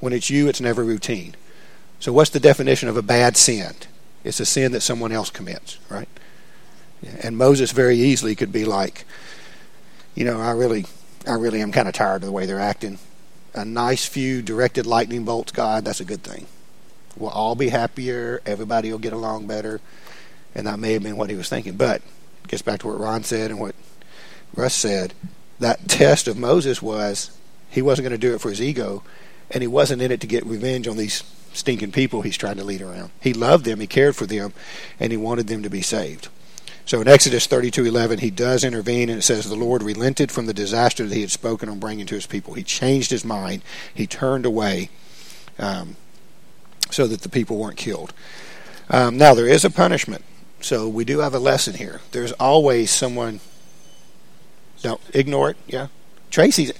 [0.00, 1.34] When it's you, it's never routine.
[2.00, 3.74] So, what's the definition of a bad sin?
[4.24, 6.08] It's a sin that someone else commits, right?
[7.22, 9.04] And Moses very easily could be like,
[10.14, 10.86] you know, I really,
[11.26, 12.98] I really am kind of tired of the way they're acting.
[13.54, 16.46] A nice few directed lightning bolts, God, that's a good thing.
[17.16, 18.40] We'll all be happier.
[18.46, 19.80] Everybody will get along better.
[20.54, 21.76] And that may have been what he was thinking.
[21.76, 22.02] But
[22.48, 23.74] gets back to what Ron said and what
[24.54, 25.14] Russ said.
[25.58, 27.36] That test of Moses was
[27.70, 29.02] he wasn't going to do it for his ego,
[29.50, 32.64] and he wasn't in it to get revenge on these stinking people he's trying to
[32.64, 33.10] lead around.
[33.20, 34.52] He loved them, he cared for them,
[34.98, 36.28] and he wanted them to be saved.
[36.84, 40.54] So in Exodus 32:11, he does intervene, and it says the Lord relented from the
[40.54, 42.54] disaster that he had spoken on bringing to his people.
[42.54, 43.62] He changed his mind.
[43.94, 44.90] He turned away.
[45.58, 45.96] Um,
[46.92, 48.12] so that the people weren't killed.
[48.90, 50.24] Um, now, there is a punishment.
[50.60, 52.00] So we do have a lesson here.
[52.12, 53.40] There's always someone.
[54.82, 55.56] Don't ignore it.
[55.66, 55.88] Yeah.
[56.30, 56.72] Tracy,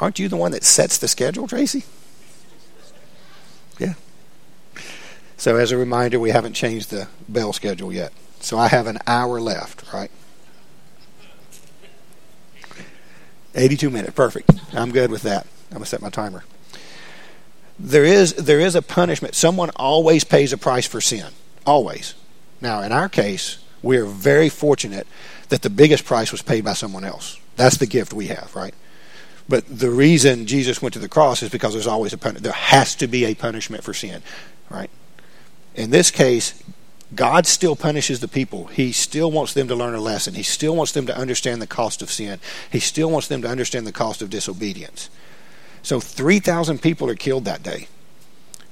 [0.00, 1.84] aren't you the one that sets the schedule, Tracy?
[3.78, 3.94] Yeah.
[5.38, 8.12] So, as a reminder, we haven't changed the bell schedule yet.
[8.40, 10.10] So, I have an hour left, right?
[13.54, 14.12] 82 minutes.
[14.12, 14.50] Perfect.
[14.74, 15.46] I'm good with that.
[15.70, 16.44] I'm going to set my timer
[17.78, 19.34] there is there is a punishment.
[19.34, 21.26] Someone always pays a price for sin.
[21.64, 22.14] Always.
[22.60, 25.06] Now, in our case, we are very fortunate
[25.48, 27.38] that the biggest price was paid by someone else.
[27.56, 28.74] That's the gift we have, right?
[29.48, 32.44] But the reason Jesus went to the cross is because there's always a punishment.
[32.44, 34.22] There has to be a punishment for sin,
[34.68, 34.90] right?
[35.78, 36.60] In this case,
[37.14, 38.66] God still punishes the people.
[38.66, 40.34] He still wants them to learn a lesson.
[40.34, 42.40] He still wants them to understand the cost of sin.
[42.68, 45.08] He still wants them to understand the cost of disobedience.
[45.82, 47.86] So 3,000 people are killed that day.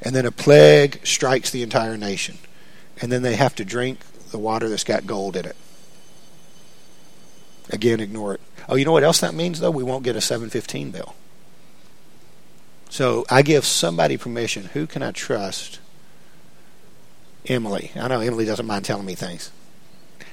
[0.02, 2.38] And then a plague strikes the entire nation.
[3.00, 4.00] And then they have to drink
[4.32, 5.56] the water that's got gold in it.
[7.70, 8.40] Again, ignore it.
[8.68, 9.70] Oh, you know what else that means, though?
[9.70, 11.14] We won't get a 715 bill.
[12.90, 14.64] So I give somebody permission.
[14.72, 15.78] Who can I trust?
[17.48, 17.92] Emily.
[17.96, 19.50] I know Emily doesn't mind telling me things.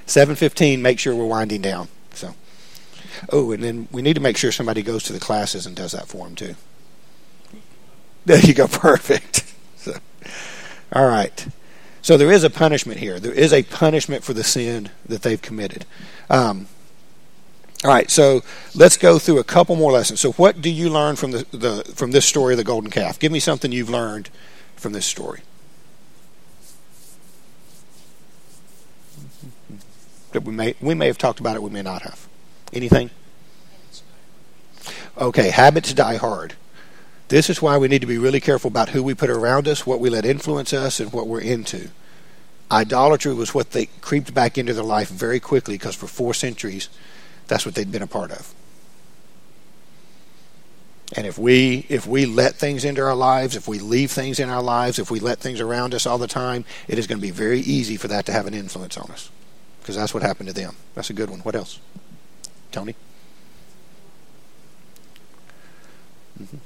[0.06, 1.88] 715, make sure we're winding down.
[2.12, 2.34] So.
[3.30, 5.92] Oh, and then we need to make sure somebody goes to the classes and does
[5.92, 6.54] that for them too.
[8.24, 9.52] There you go, perfect.
[9.76, 9.94] So,
[10.92, 11.46] all right.
[12.02, 13.18] So there is a punishment here.
[13.18, 15.86] There is a punishment for the sin that they've committed.
[16.28, 16.68] Um,
[17.82, 18.42] all right, so
[18.74, 20.18] let's go through a couple more lessons.
[20.18, 23.18] So, what do you learn from the, the from this story of the golden calf?
[23.18, 24.30] Give me something you've learned
[24.74, 25.40] from this story.
[30.34, 32.26] That we may we may have talked about it, we may not have.
[32.72, 33.10] Anything?
[35.16, 36.54] Okay, habits die hard.
[37.28, 39.86] This is why we need to be really careful about who we put around us,
[39.86, 41.88] what we let influence us, and what we're into.
[42.68, 46.88] Idolatry was what they creeped back into their life very quickly because for four centuries,
[47.46, 48.52] that's what they'd been a part of.
[51.16, 54.48] And if we if we let things into our lives, if we leave things in
[54.48, 57.22] our lives, if we let things around us all the time, it is going to
[57.22, 59.30] be very easy for that to have an influence on us.
[59.84, 60.76] Because that's what happened to them.
[60.94, 61.40] That's a good one.
[61.40, 61.78] What else?
[62.72, 62.94] Tony?
[66.40, 66.56] Mm-hmm.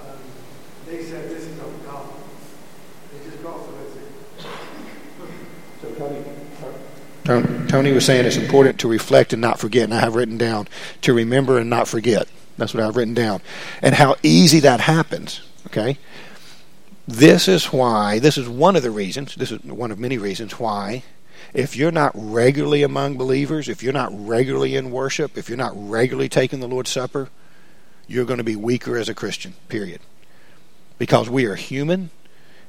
[0.00, 0.06] Um,
[0.86, 2.08] they said this is of God.
[3.12, 3.66] They just got
[5.82, 5.94] So
[7.24, 10.38] Tony, Tony was saying it's important to reflect and not forget, and I have written
[10.38, 10.68] down
[11.02, 12.28] to remember and not forget.
[12.56, 13.42] That's what I've written down.
[13.82, 15.98] And how easy that happens, okay?
[17.06, 20.58] This is why, this is one of the reasons, this is one of many reasons
[20.58, 21.02] why,
[21.52, 25.72] if you're not regularly among believers, if you're not regularly in worship, if you're not
[25.74, 27.28] regularly taking the Lord's Supper,
[28.06, 30.00] you're going to be weaker as a Christian, period.
[30.98, 32.10] Because we are human,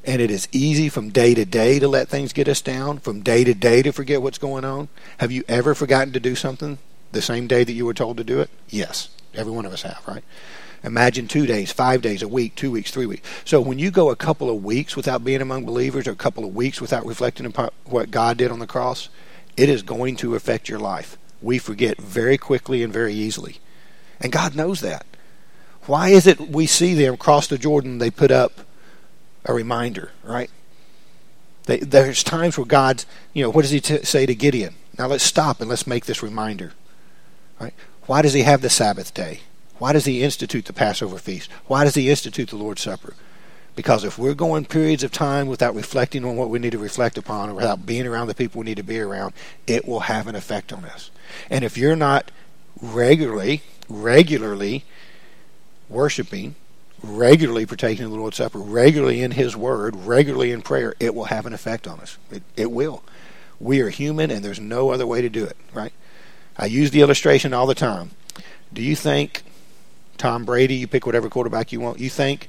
[0.03, 3.21] and it is easy from day to day to let things get us down, from
[3.21, 4.87] day to day to forget what's going on.
[5.17, 6.77] Have you ever forgotten to do something
[7.11, 8.49] the same day that you were told to do it?
[8.69, 9.09] Yes.
[9.33, 10.23] Every one of us have, right?
[10.85, 13.27] Imagine two days, five days, a week, two weeks, three weeks.
[13.43, 16.45] So when you go a couple of weeks without being among believers or a couple
[16.45, 19.09] of weeks without reflecting upon what God did on the cross,
[19.57, 21.17] it is going to affect your life.
[21.41, 23.57] We forget very quickly and very easily.
[24.21, 25.07] And God knows that.
[25.87, 28.61] Why is it we see them cross the Jordan, they put up
[29.45, 30.51] a reminder, right?
[31.63, 34.75] They, there's times where God's, you know, what does he t- say to Gideon?
[34.99, 36.73] Now let's stop and let's make this reminder.
[37.59, 37.73] Right?
[38.05, 39.41] Why does he have the Sabbath day?
[39.77, 41.51] Why does he institute the Passover feast?
[41.67, 43.13] Why does he institute the Lord's Supper?
[43.75, 47.17] Because if we're going periods of time without reflecting on what we need to reflect
[47.17, 49.33] upon or without being around the people we need to be around,
[49.67, 51.11] it will have an effect on us.
[51.49, 52.31] And if you're not
[52.81, 54.85] regularly, regularly
[55.89, 56.55] worshiping,
[57.03, 61.25] regularly partaking of the Lord's Supper, regularly in His Word, regularly in prayer, it will
[61.25, 62.17] have an effect on us.
[62.31, 63.03] It, it will.
[63.59, 65.93] We are human, and there's no other way to do it, right?
[66.57, 68.11] I use the illustration all the time.
[68.73, 69.43] Do you think
[70.17, 72.47] Tom Brady, you pick whatever quarterback you want, you think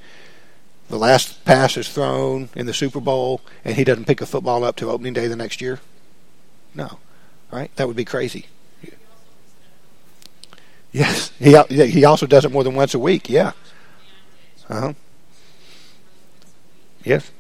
[0.89, 4.65] the last pass is thrown in the Super Bowl and he doesn't pick a football
[4.65, 5.81] up to opening day the next year?
[6.75, 6.99] No.
[7.51, 7.75] Right?
[7.77, 8.47] That would be crazy.
[10.93, 13.29] Yes, he he also does it more than once a week.
[13.29, 13.53] Yeah.
[14.69, 14.93] Uh huh.
[17.05, 17.31] Yes.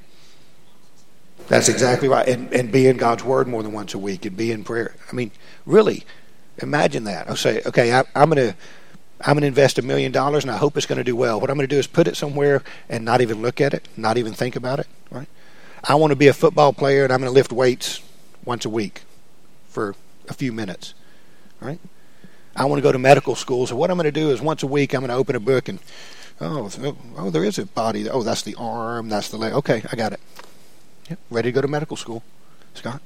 [1.48, 2.28] That's exactly right.
[2.28, 4.94] And and be in God's Word more than once a week and be in prayer.
[5.10, 5.30] I mean,
[5.64, 6.04] really,
[6.62, 7.28] Imagine that.
[7.28, 8.56] I'll say, okay, I, I'm going to
[9.20, 11.40] I'm going to invest a million dollars and I hope it's going to do well.
[11.40, 13.88] What I'm going to do is put it somewhere and not even look at it,
[13.96, 15.28] not even think about it, right?
[15.84, 18.02] I want to be a football player and I'm going to lift weights
[18.44, 19.02] once a week
[19.68, 19.94] for
[20.28, 20.94] a few minutes,
[21.60, 21.78] right?
[22.54, 24.62] I want to go to medical school, so what I'm going to do is once
[24.62, 25.78] a week I'm going to open a book and
[26.40, 28.08] oh, oh, oh, there is a body.
[28.08, 29.52] Oh, that's the arm, that's the leg.
[29.52, 30.20] Okay, I got it.
[31.10, 32.22] Yep, ready to go to medical school,
[32.74, 33.00] Scott.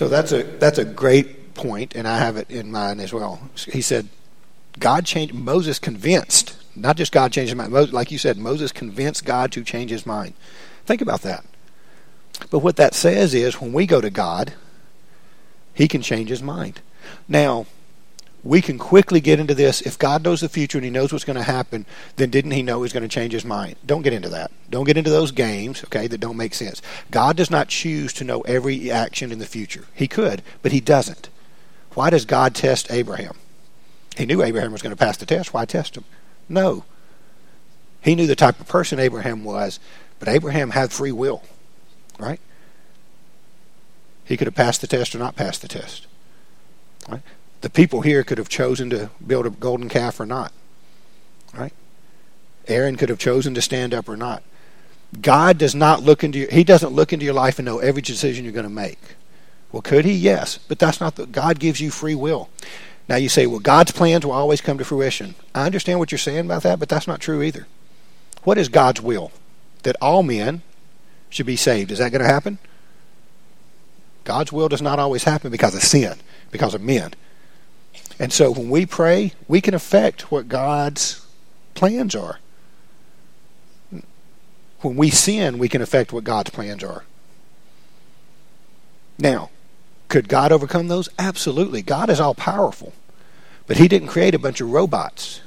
[0.00, 3.50] So that's a that's a great point, and I have it in mind as well.
[3.70, 4.08] He said,
[4.78, 7.70] God changed Moses convinced, not just God changed his mind.
[7.70, 10.32] Moses, like you said, Moses convinced God to change his mind.
[10.86, 11.44] Think about that.
[12.48, 14.54] But what that says is, when we go to God,
[15.74, 16.80] He can change His mind.
[17.28, 17.66] Now,
[18.42, 19.80] we can quickly get into this.
[19.80, 22.62] If God knows the future and He knows what's going to happen, then didn't He
[22.62, 23.76] know He's going to change His mind?
[23.84, 24.50] Don't get into that.
[24.70, 26.80] Don't get into those games, okay, that don't make sense.
[27.10, 29.84] God does not choose to know every action in the future.
[29.94, 31.28] He could, but He doesn't.
[31.94, 33.36] Why does God test Abraham?
[34.16, 35.54] He knew Abraham was going to pass the test.
[35.54, 36.04] Why test him?
[36.48, 36.84] No.
[38.02, 39.78] He knew the type of person Abraham was,
[40.18, 41.42] but Abraham had free will,
[42.18, 42.40] right?
[44.24, 46.06] He could have passed the test or not passed the test.
[47.08, 47.22] Right?
[47.60, 50.52] The people here could have chosen to build a golden calf or not.
[51.54, 51.72] Right?
[52.68, 54.42] Aaron could have chosen to stand up or not.
[55.20, 58.02] God does not look into your, he doesn't look into your life and know every
[58.02, 58.98] decision you're going to make.
[59.72, 60.12] Well, could he?
[60.12, 62.48] Yes, but that's not the God gives you free will.
[63.08, 65.34] Now you say, well, God's plans will always come to fruition.
[65.54, 67.66] I understand what you're saying about that, but that's not true either.
[68.44, 69.32] What is God's will?
[69.82, 70.62] That all men
[71.28, 71.90] should be saved.
[71.90, 72.58] Is that going to happen?
[74.24, 76.18] God's will does not always happen because of sin,
[76.50, 77.14] because of men.
[78.20, 81.26] And so when we pray, we can affect what God's
[81.72, 82.38] plans are.
[84.82, 87.04] When we sin, we can affect what God's plans are.
[89.18, 89.48] Now,
[90.08, 91.08] could God overcome those?
[91.18, 91.80] Absolutely.
[91.80, 92.92] God is all powerful.
[93.66, 95.40] But He didn't create a bunch of robots.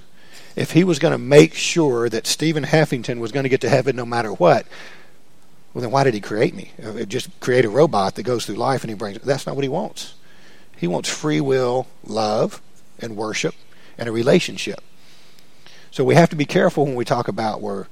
[0.55, 3.69] if he was going to make sure that Stephen Heffington was going to get to
[3.69, 4.65] heaven no matter what,
[5.73, 6.71] well, then why did he create me?
[6.83, 9.19] Uh, just create a robot that goes through life and he brings.
[9.19, 10.13] That's not what he wants.
[10.77, 12.61] He wants free will, love,
[13.03, 13.55] and worship,
[13.97, 14.81] and a relationship.
[15.91, 17.87] So we have to be careful when we talk about where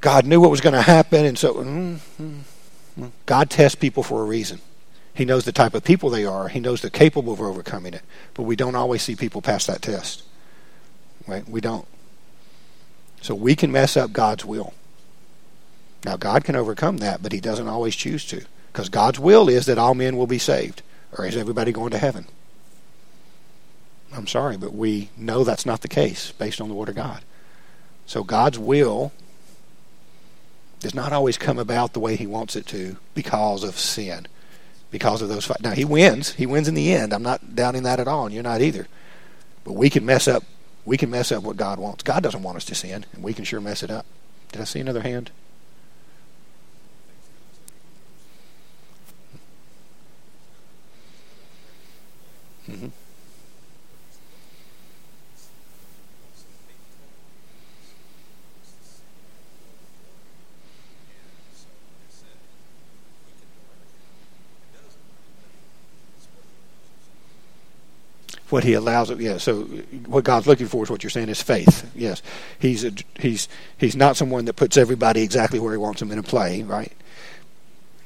[0.00, 2.40] God knew what was going to happen, and so mm, mm,
[2.98, 3.10] mm.
[3.26, 4.60] God tests people for a reason.
[5.18, 6.46] He knows the type of people they are.
[6.46, 8.02] He knows they're capable of overcoming it.
[8.34, 10.22] But we don't always see people pass that test.
[11.26, 11.48] Right?
[11.48, 11.88] We don't.
[13.20, 14.74] So we can mess up God's will.
[16.04, 18.44] Now, God can overcome that, but He doesn't always choose to.
[18.72, 20.82] Because God's will is that all men will be saved.
[21.16, 22.26] Or is everybody going to heaven?
[24.12, 27.22] I'm sorry, but we know that's not the case based on the Word of God.
[28.06, 29.12] So God's will
[30.80, 34.26] does not always come about the way He wants it to because of sin,
[34.90, 35.44] because of those.
[35.44, 35.62] Fights.
[35.62, 36.32] Now He wins.
[36.32, 37.12] He wins in the end.
[37.12, 38.88] I'm not doubting that at all, and you're not either.
[39.64, 40.42] But we can mess up.
[40.84, 42.02] We can mess up what God wants.
[42.02, 44.06] God doesn't want us to sin, and we can sure mess it up.
[44.52, 45.30] Did I see another hand?
[52.70, 52.88] Mm-hmm.
[68.50, 69.20] What he allows it.
[69.20, 69.38] Yeah.
[69.38, 69.62] So
[70.06, 71.90] what God's looking for is what you're saying is faith.
[71.94, 72.22] Yes.
[72.58, 76.18] He's a, he's he's not someone that puts everybody exactly where he wants them in
[76.18, 76.92] a play, right?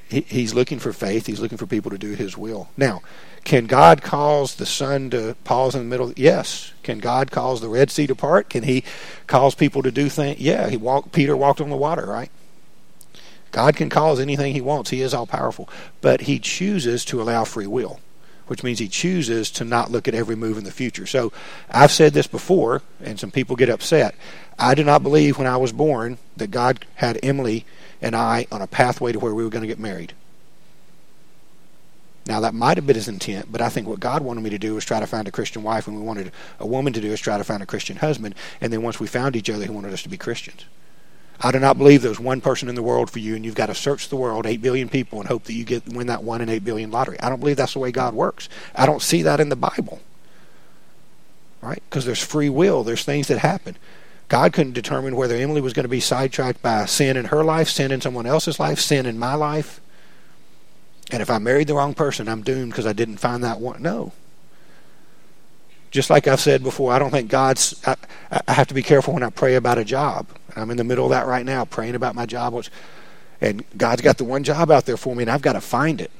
[0.09, 1.25] He, he's looking for faith.
[1.25, 2.69] He's looking for people to do His will.
[2.77, 3.01] Now,
[3.43, 6.13] can God cause the sun to pause in the middle?
[6.15, 6.71] Yes.
[6.83, 8.49] Can God cause the Red Sea to part?
[8.49, 8.83] Can He
[9.27, 10.39] cause people to do things?
[10.39, 10.69] Yeah.
[10.69, 11.13] He walked.
[11.13, 12.29] Peter walked on the water, right?
[13.51, 14.91] God can cause anything He wants.
[14.91, 15.67] He is all powerful,
[16.01, 17.99] but He chooses to allow free will
[18.53, 21.07] which means he chooses to not look at every move in the future.
[21.07, 21.33] So
[21.71, 24.13] I've said this before, and some people get upset.
[24.59, 27.65] I do not believe when I was born that God had Emily
[27.99, 30.13] and I on a pathway to where we were going to get married.
[32.27, 34.59] Now, that might have been his intent, but I think what God wanted me to
[34.59, 37.11] do was try to find a Christian wife, and we wanted a woman to do
[37.11, 38.35] is try to find a Christian husband.
[38.61, 40.65] And then once we found each other, he wanted us to be Christians.
[41.41, 43.65] I do not believe there's one person in the world for you, and you've got
[43.65, 46.41] to search the world, eight billion people, and hope that you get win that one
[46.41, 47.19] in eight billion lottery.
[47.19, 48.47] I don't believe that's the way God works.
[48.75, 49.99] I don't see that in the Bible,
[51.61, 51.83] right?
[51.89, 52.83] Because there's free will.
[52.83, 53.75] There's things that happen.
[54.29, 57.69] God couldn't determine whether Emily was going to be sidetracked by sin in her life,
[57.69, 59.81] sin in someone else's life, sin in my life.
[61.11, 63.81] And if I married the wrong person, I'm doomed because I didn't find that one.
[63.81, 64.13] No.
[65.91, 67.79] Just like I've said before, I don't think God's.
[67.85, 67.95] I,
[68.47, 70.25] I have to be careful when I pray about a job.
[70.55, 72.65] I'm in the middle of that right now, praying about my job.
[73.41, 75.99] And God's got the one job out there for me, and I've got to find
[75.99, 76.11] it.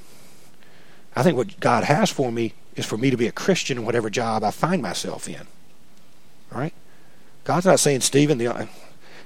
[1.16, 3.86] I think what God has for me is for me to be a Christian in
[3.86, 5.48] whatever job I find myself in.
[6.52, 6.74] All right?
[7.44, 8.68] God's not saying, Stephen, the,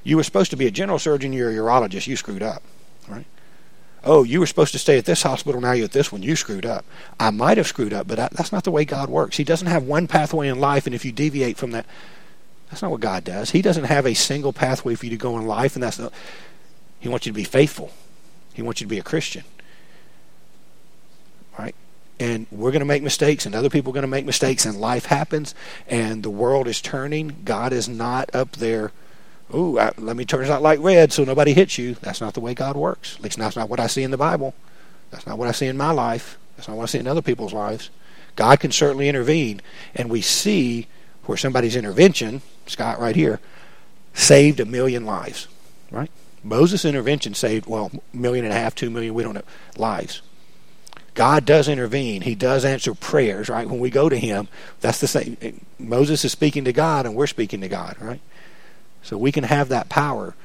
[0.03, 2.63] you were supposed to be a general surgeon, you're a urologist, you screwed up.
[3.07, 3.25] Right?
[4.03, 6.35] Oh, you were supposed to stay at this hospital, now you're at this one, you
[6.35, 6.85] screwed up.
[7.19, 9.37] I might have screwed up, but I, that's not the way God works.
[9.37, 11.85] He doesn't have one pathway in life, and if you deviate from that,
[12.69, 13.51] that's not what God does.
[13.51, 16.13] He doesn't have a single pathway for you to go in life, and that's not.
[16.99, 17.91] He wants you to be faithful.
[18.53, 19.43] He wants you to be a Christian.
[21.57, 21.75] Right?
[22.19, 24.79] And we're going to make mistakes, and other people are going to make mistakes, and
[24.79, 25.53] life happens,
[25.87, 27.37] and the world is turning.
[27.45, 28.91] God is not up there.
[29.53, 31.93] Ooh, let me turn that light red so nobody hits you.
[31.95, 33.15] That's not the way God works.
[33.15, 34.53] At least that's not what I see in the Bible.
[35.11, 36.37] That's not what I see in my life.
[36.57, 37.89] That's not what I see in other people's lives.
[38.35, 39.61] God can certainly intervene,
[39.95, 40.87] and we see
[41.25, 43.39] where somebody's intervention, Scott right here,
[44.13, 45.47] saved a million lives,
[45.91, 46.11] right?
[46.43, 49.41] Moses' intervention saved, well, million and a half, two million, we don't know,
[49.77, 50.21] lives.
[51.13, 52.21] God does intervene.
[52.21, 53.67] He does answer prayers, right?
[53.67, 54.47] When we go to Him,
[54.81, 55.65] that's the same.
[55.79, 58.21] Moses is speaking to God, and we're speaking to God, right?
[59.01, 60.35] So we can have that power.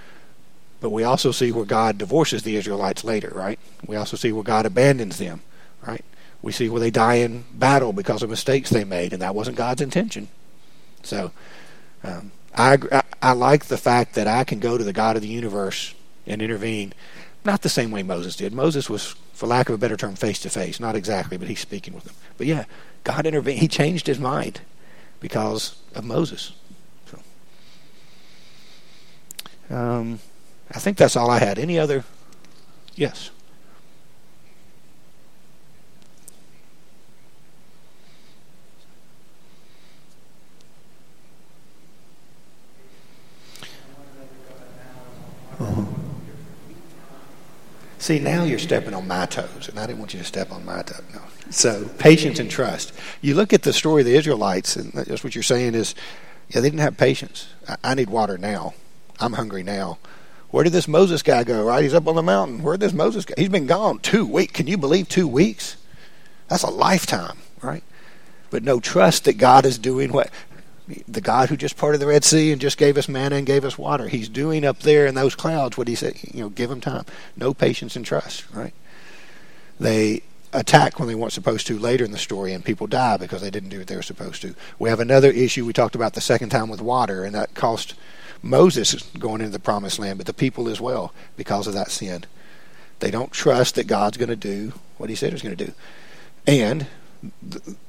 [0.80, 3.58] But we also see where God divorces the Israelites later, right?
[3.86, 5.42] We also see where God abandons them,
[5.86, 6.04] right?
[6.40, 9.58] We see where they die in battle because of mistakes they made, and that wasn't
[9.58, 10.28] God's intention.
[11.02, 11.32] So
[12.04, 15.22] um, I, I, I like the fact that I can go to the God of
[15.22, 15.94] the universe
[16.26, 16.92] and intervene.
[17.44, 18.52] Not the same way Moses did.
[18.52, 20.78] Moses was, for lack of a better term, face to face.
[20.78, 22.14] Not exactly, but he's speaking with them.
[22.36, 22.64] But yeah,
[23.04, 23.60] God intervened.
[23.60, 24.60] He changed his mind
[25.20, 26.52] because of Moses.
[29.68, 30.20] So, um,
[30.70, 31.58] I think that's all I had.
[31.58, 32.04] Any other?
[32.94, 33.30] Yes.
[48.02, 50.64] See, now you're stepping on my toes, and I didn't want you to step on
[50.64, 51.02] my toes.
[51.14, 51.20] No.
[51.50, 52.92] So, patience and trust.
[53.20, 55.94] You look at the story of the Israelites, and that's what you're saying is,
[56.48, 57.50] Yeah, they didn't have patience.
[57.68, 58.74] I, I need water now.
[59.20, 59.98] I'm hungry now.
[60.50, 61.62] Where did this Moses guy go?
[61.62, 62.64] Right, he's up on the mountain.
[62.64, 63.34] Where did this Moses guy?
[63.38, 64.52] He's been gone two weeks.
[64.52, 65.76] Can you believe two weeks?
[66.48, 67.84] That's a lifetime, right?
[68.50, 70.28] But no trust that God is doing what
[71.08, 73.64] the God who just parted the Red Sea and just gave us manna and gave
[73.64, 74.08] us water.
[74.08, 76.16] He's doing up there in those clouds what he said.
[76.32, 77.04] You know, give him time.
[77.36, 78.74] No patience and trust, right?
[79.80, 80.22] They
[80.52, 83.50] attack when they weren't supposed to later in the story, and people die because they
[83.50, 84.54] didn't do what they were supposed to.
[84.78, 87.94] We have another issue we talked about the second time with water, and that cost
[88.42, 92.24] Moses going into the promised land, but the people as well because of that sin.
[92.98, 95.66] They don't trust that God's going to do what he said he was going to
[95.66, 95.72] do.
[96.46, 96.86] And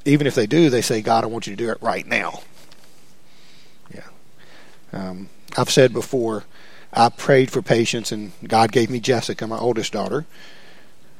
[0.05, 2.41] even if they do, they say, God, I want you to do it right now.
[4.93, 6.45] Um, I've said before,
[6.93, 10.25] I prayed for patience, and God gave me Jessica, my oldest daughter.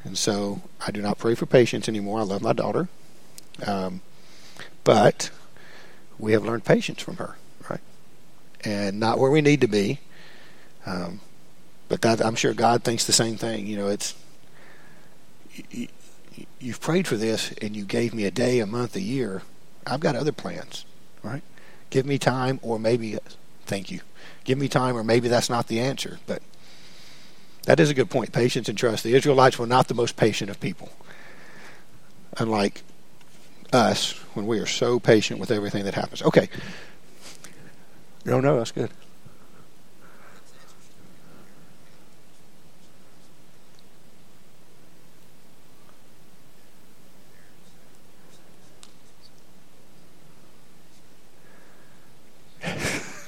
[0.04, 2.20] And so I do not pray for patience anymore.
[2.20, 2.90] I love my daughter.
[3.66, 4.02] Um,
[4.84, 5.32] but
[6.20, 7.38] we have learned patience from her,
[7.70, 7.80] right?
[8.64, 10.00] And not where we need to be.
[10.86, 11.22] Um,
[11.88, 13.66] but that, I'm sure God thinks the same thing.
[13.66, 14.16] You know, it's
[15.72, 15.88] you,
[16.60, 19.44] you've prayed for this, and you gave me a day, a month, a year.
[19.86, 20.86] I've got other plans,
[21.22, 21.44] right?
[21.90, 23.18] Give me time, or maybe,
[23.66, 24.02] thank you.
[24.44, 26.20] Give me time, or maybe that's not the answer.
[26.28, 26.42] But
[27.64, 28.32] that is a good point.
[28.32, 29.04] Patience and trust.
[29.04, 30.90] The Israelites were not the most patient of people.
[32.38, 32.82] Unlike
[33.72, 36.22] us, when we are so patient with everything that happens.
[36.22, 36.50] Okay.
[38.26, 38.92] No, no, that's good.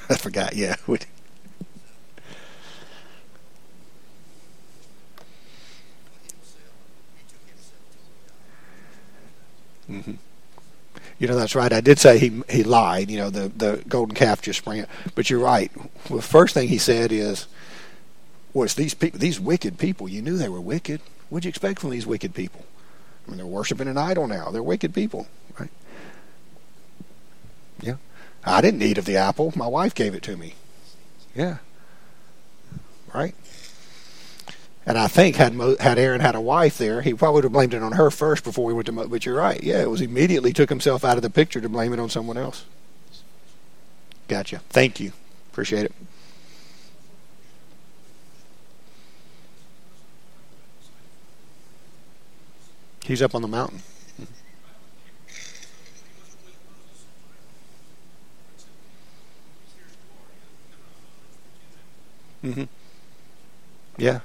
[0.10, 0.76] I forgot, yeah.
[9.90, 10.14] Mm-hmm.
[11.20, 11.72] You know, that's right.
[11.72, 13.10] I did say he he lied.
[13.10, 14.90] You know, the the golden calf just sprang up.
[15.14, 15.72] But you're right.
[16.10, 17.48] the first thing he said is,
[18.54, 20.10] "Was these people, these wicked people?
[20.10, 21.02] You knew they were wicked.
[21.30, 22.66] What'd you expect from these wicked people?
[23.26, 24.50] I mean, they're worshiping an idol now.
[24.52, 25.28] They're wicked people,
[25.60, 25.70] right?
[27.82, 27.96] Yeah.
[28.46, 29.52] I didn't eat of the apple.
[29.56, 30.54] My wife gave it to me.
[31.36, 31.58] Yeah.
[33.14, 33.34] Right.
[34.86, 37.54] And I think had Mo, had Aaron had a wife there, he probably would have
[37.54, 38.92] blamed it on her first before we went to.
[38.92, 39.62] Mo, but you're right.
[39.64, 42.38] Yeah, it was immediately took himself out of the picture to blame it on someone
[42.38, 42.66] else.
[44.28, 44.60] Gotcha.
[44.70, 45.12] Thank you.
[45.52, 45.94] Appreciate it.
[53.06, 53.82] He's up on the mountain.
[62.46, 62.64] Mm-hmm.
[63.98, 64.20] Yeah.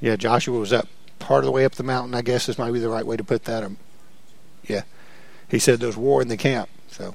[0.00, 0.88] Yeah, Joshua was up
[1.18, 2.14] part of the way up the mountain.
[2.14, 3.62] I guess this might be the right way to put that.
[3.64, 3.76] Um,
[4.64, 4.82] yeah,
[5.48, 6.68] he said there's war in the camp.
[6.88, 7.14] So,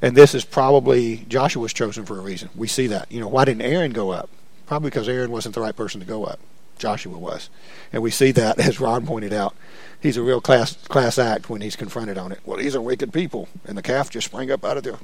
[0.00, 2.50] and this is probably Joshua was chosen for a reason.
[2.54, 3.10] We see that.
[3.10, 4.30] You know, why didn't Aaron go up?
[4.66, 6.38] Probably because Aaron wasn't the right person to go up.
[6.78, 7.50] Joshua was,
[7.92, 9.54] and we see that as Ron pointed out.
[10.00, 12.40] He's a real class class act when he's confronted on it.
[12.44, 14.98] Well, these are wicked people, and the calf just sprang up out of the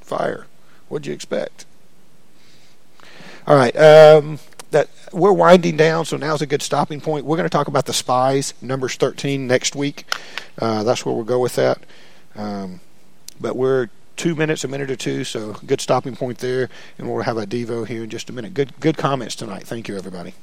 [0.00, 0.46] fire.
[0.88, 1.66] What'd you expect?
[3.46, 3.74] All right.
[3.76, 4.38] Um,
[4.70, 7.24] that we're winding down, so now's a good stopping point.
[7.24, 10.04] We're going to talk about the spies, Numbers 13, next week.
[10.58, 11.78] Uh, that's where we'll go with that.
[12.36, 12.80] Um,
[13.40, 16.68] but we're two minutes, a minute or two, so good stopping point there,
[16.98, 18.54] and we'll have a Devo here in just a minute.
[18.54, 19.66] Good, good comments tonight.
[19.66, 20.34] Thank you, everybody.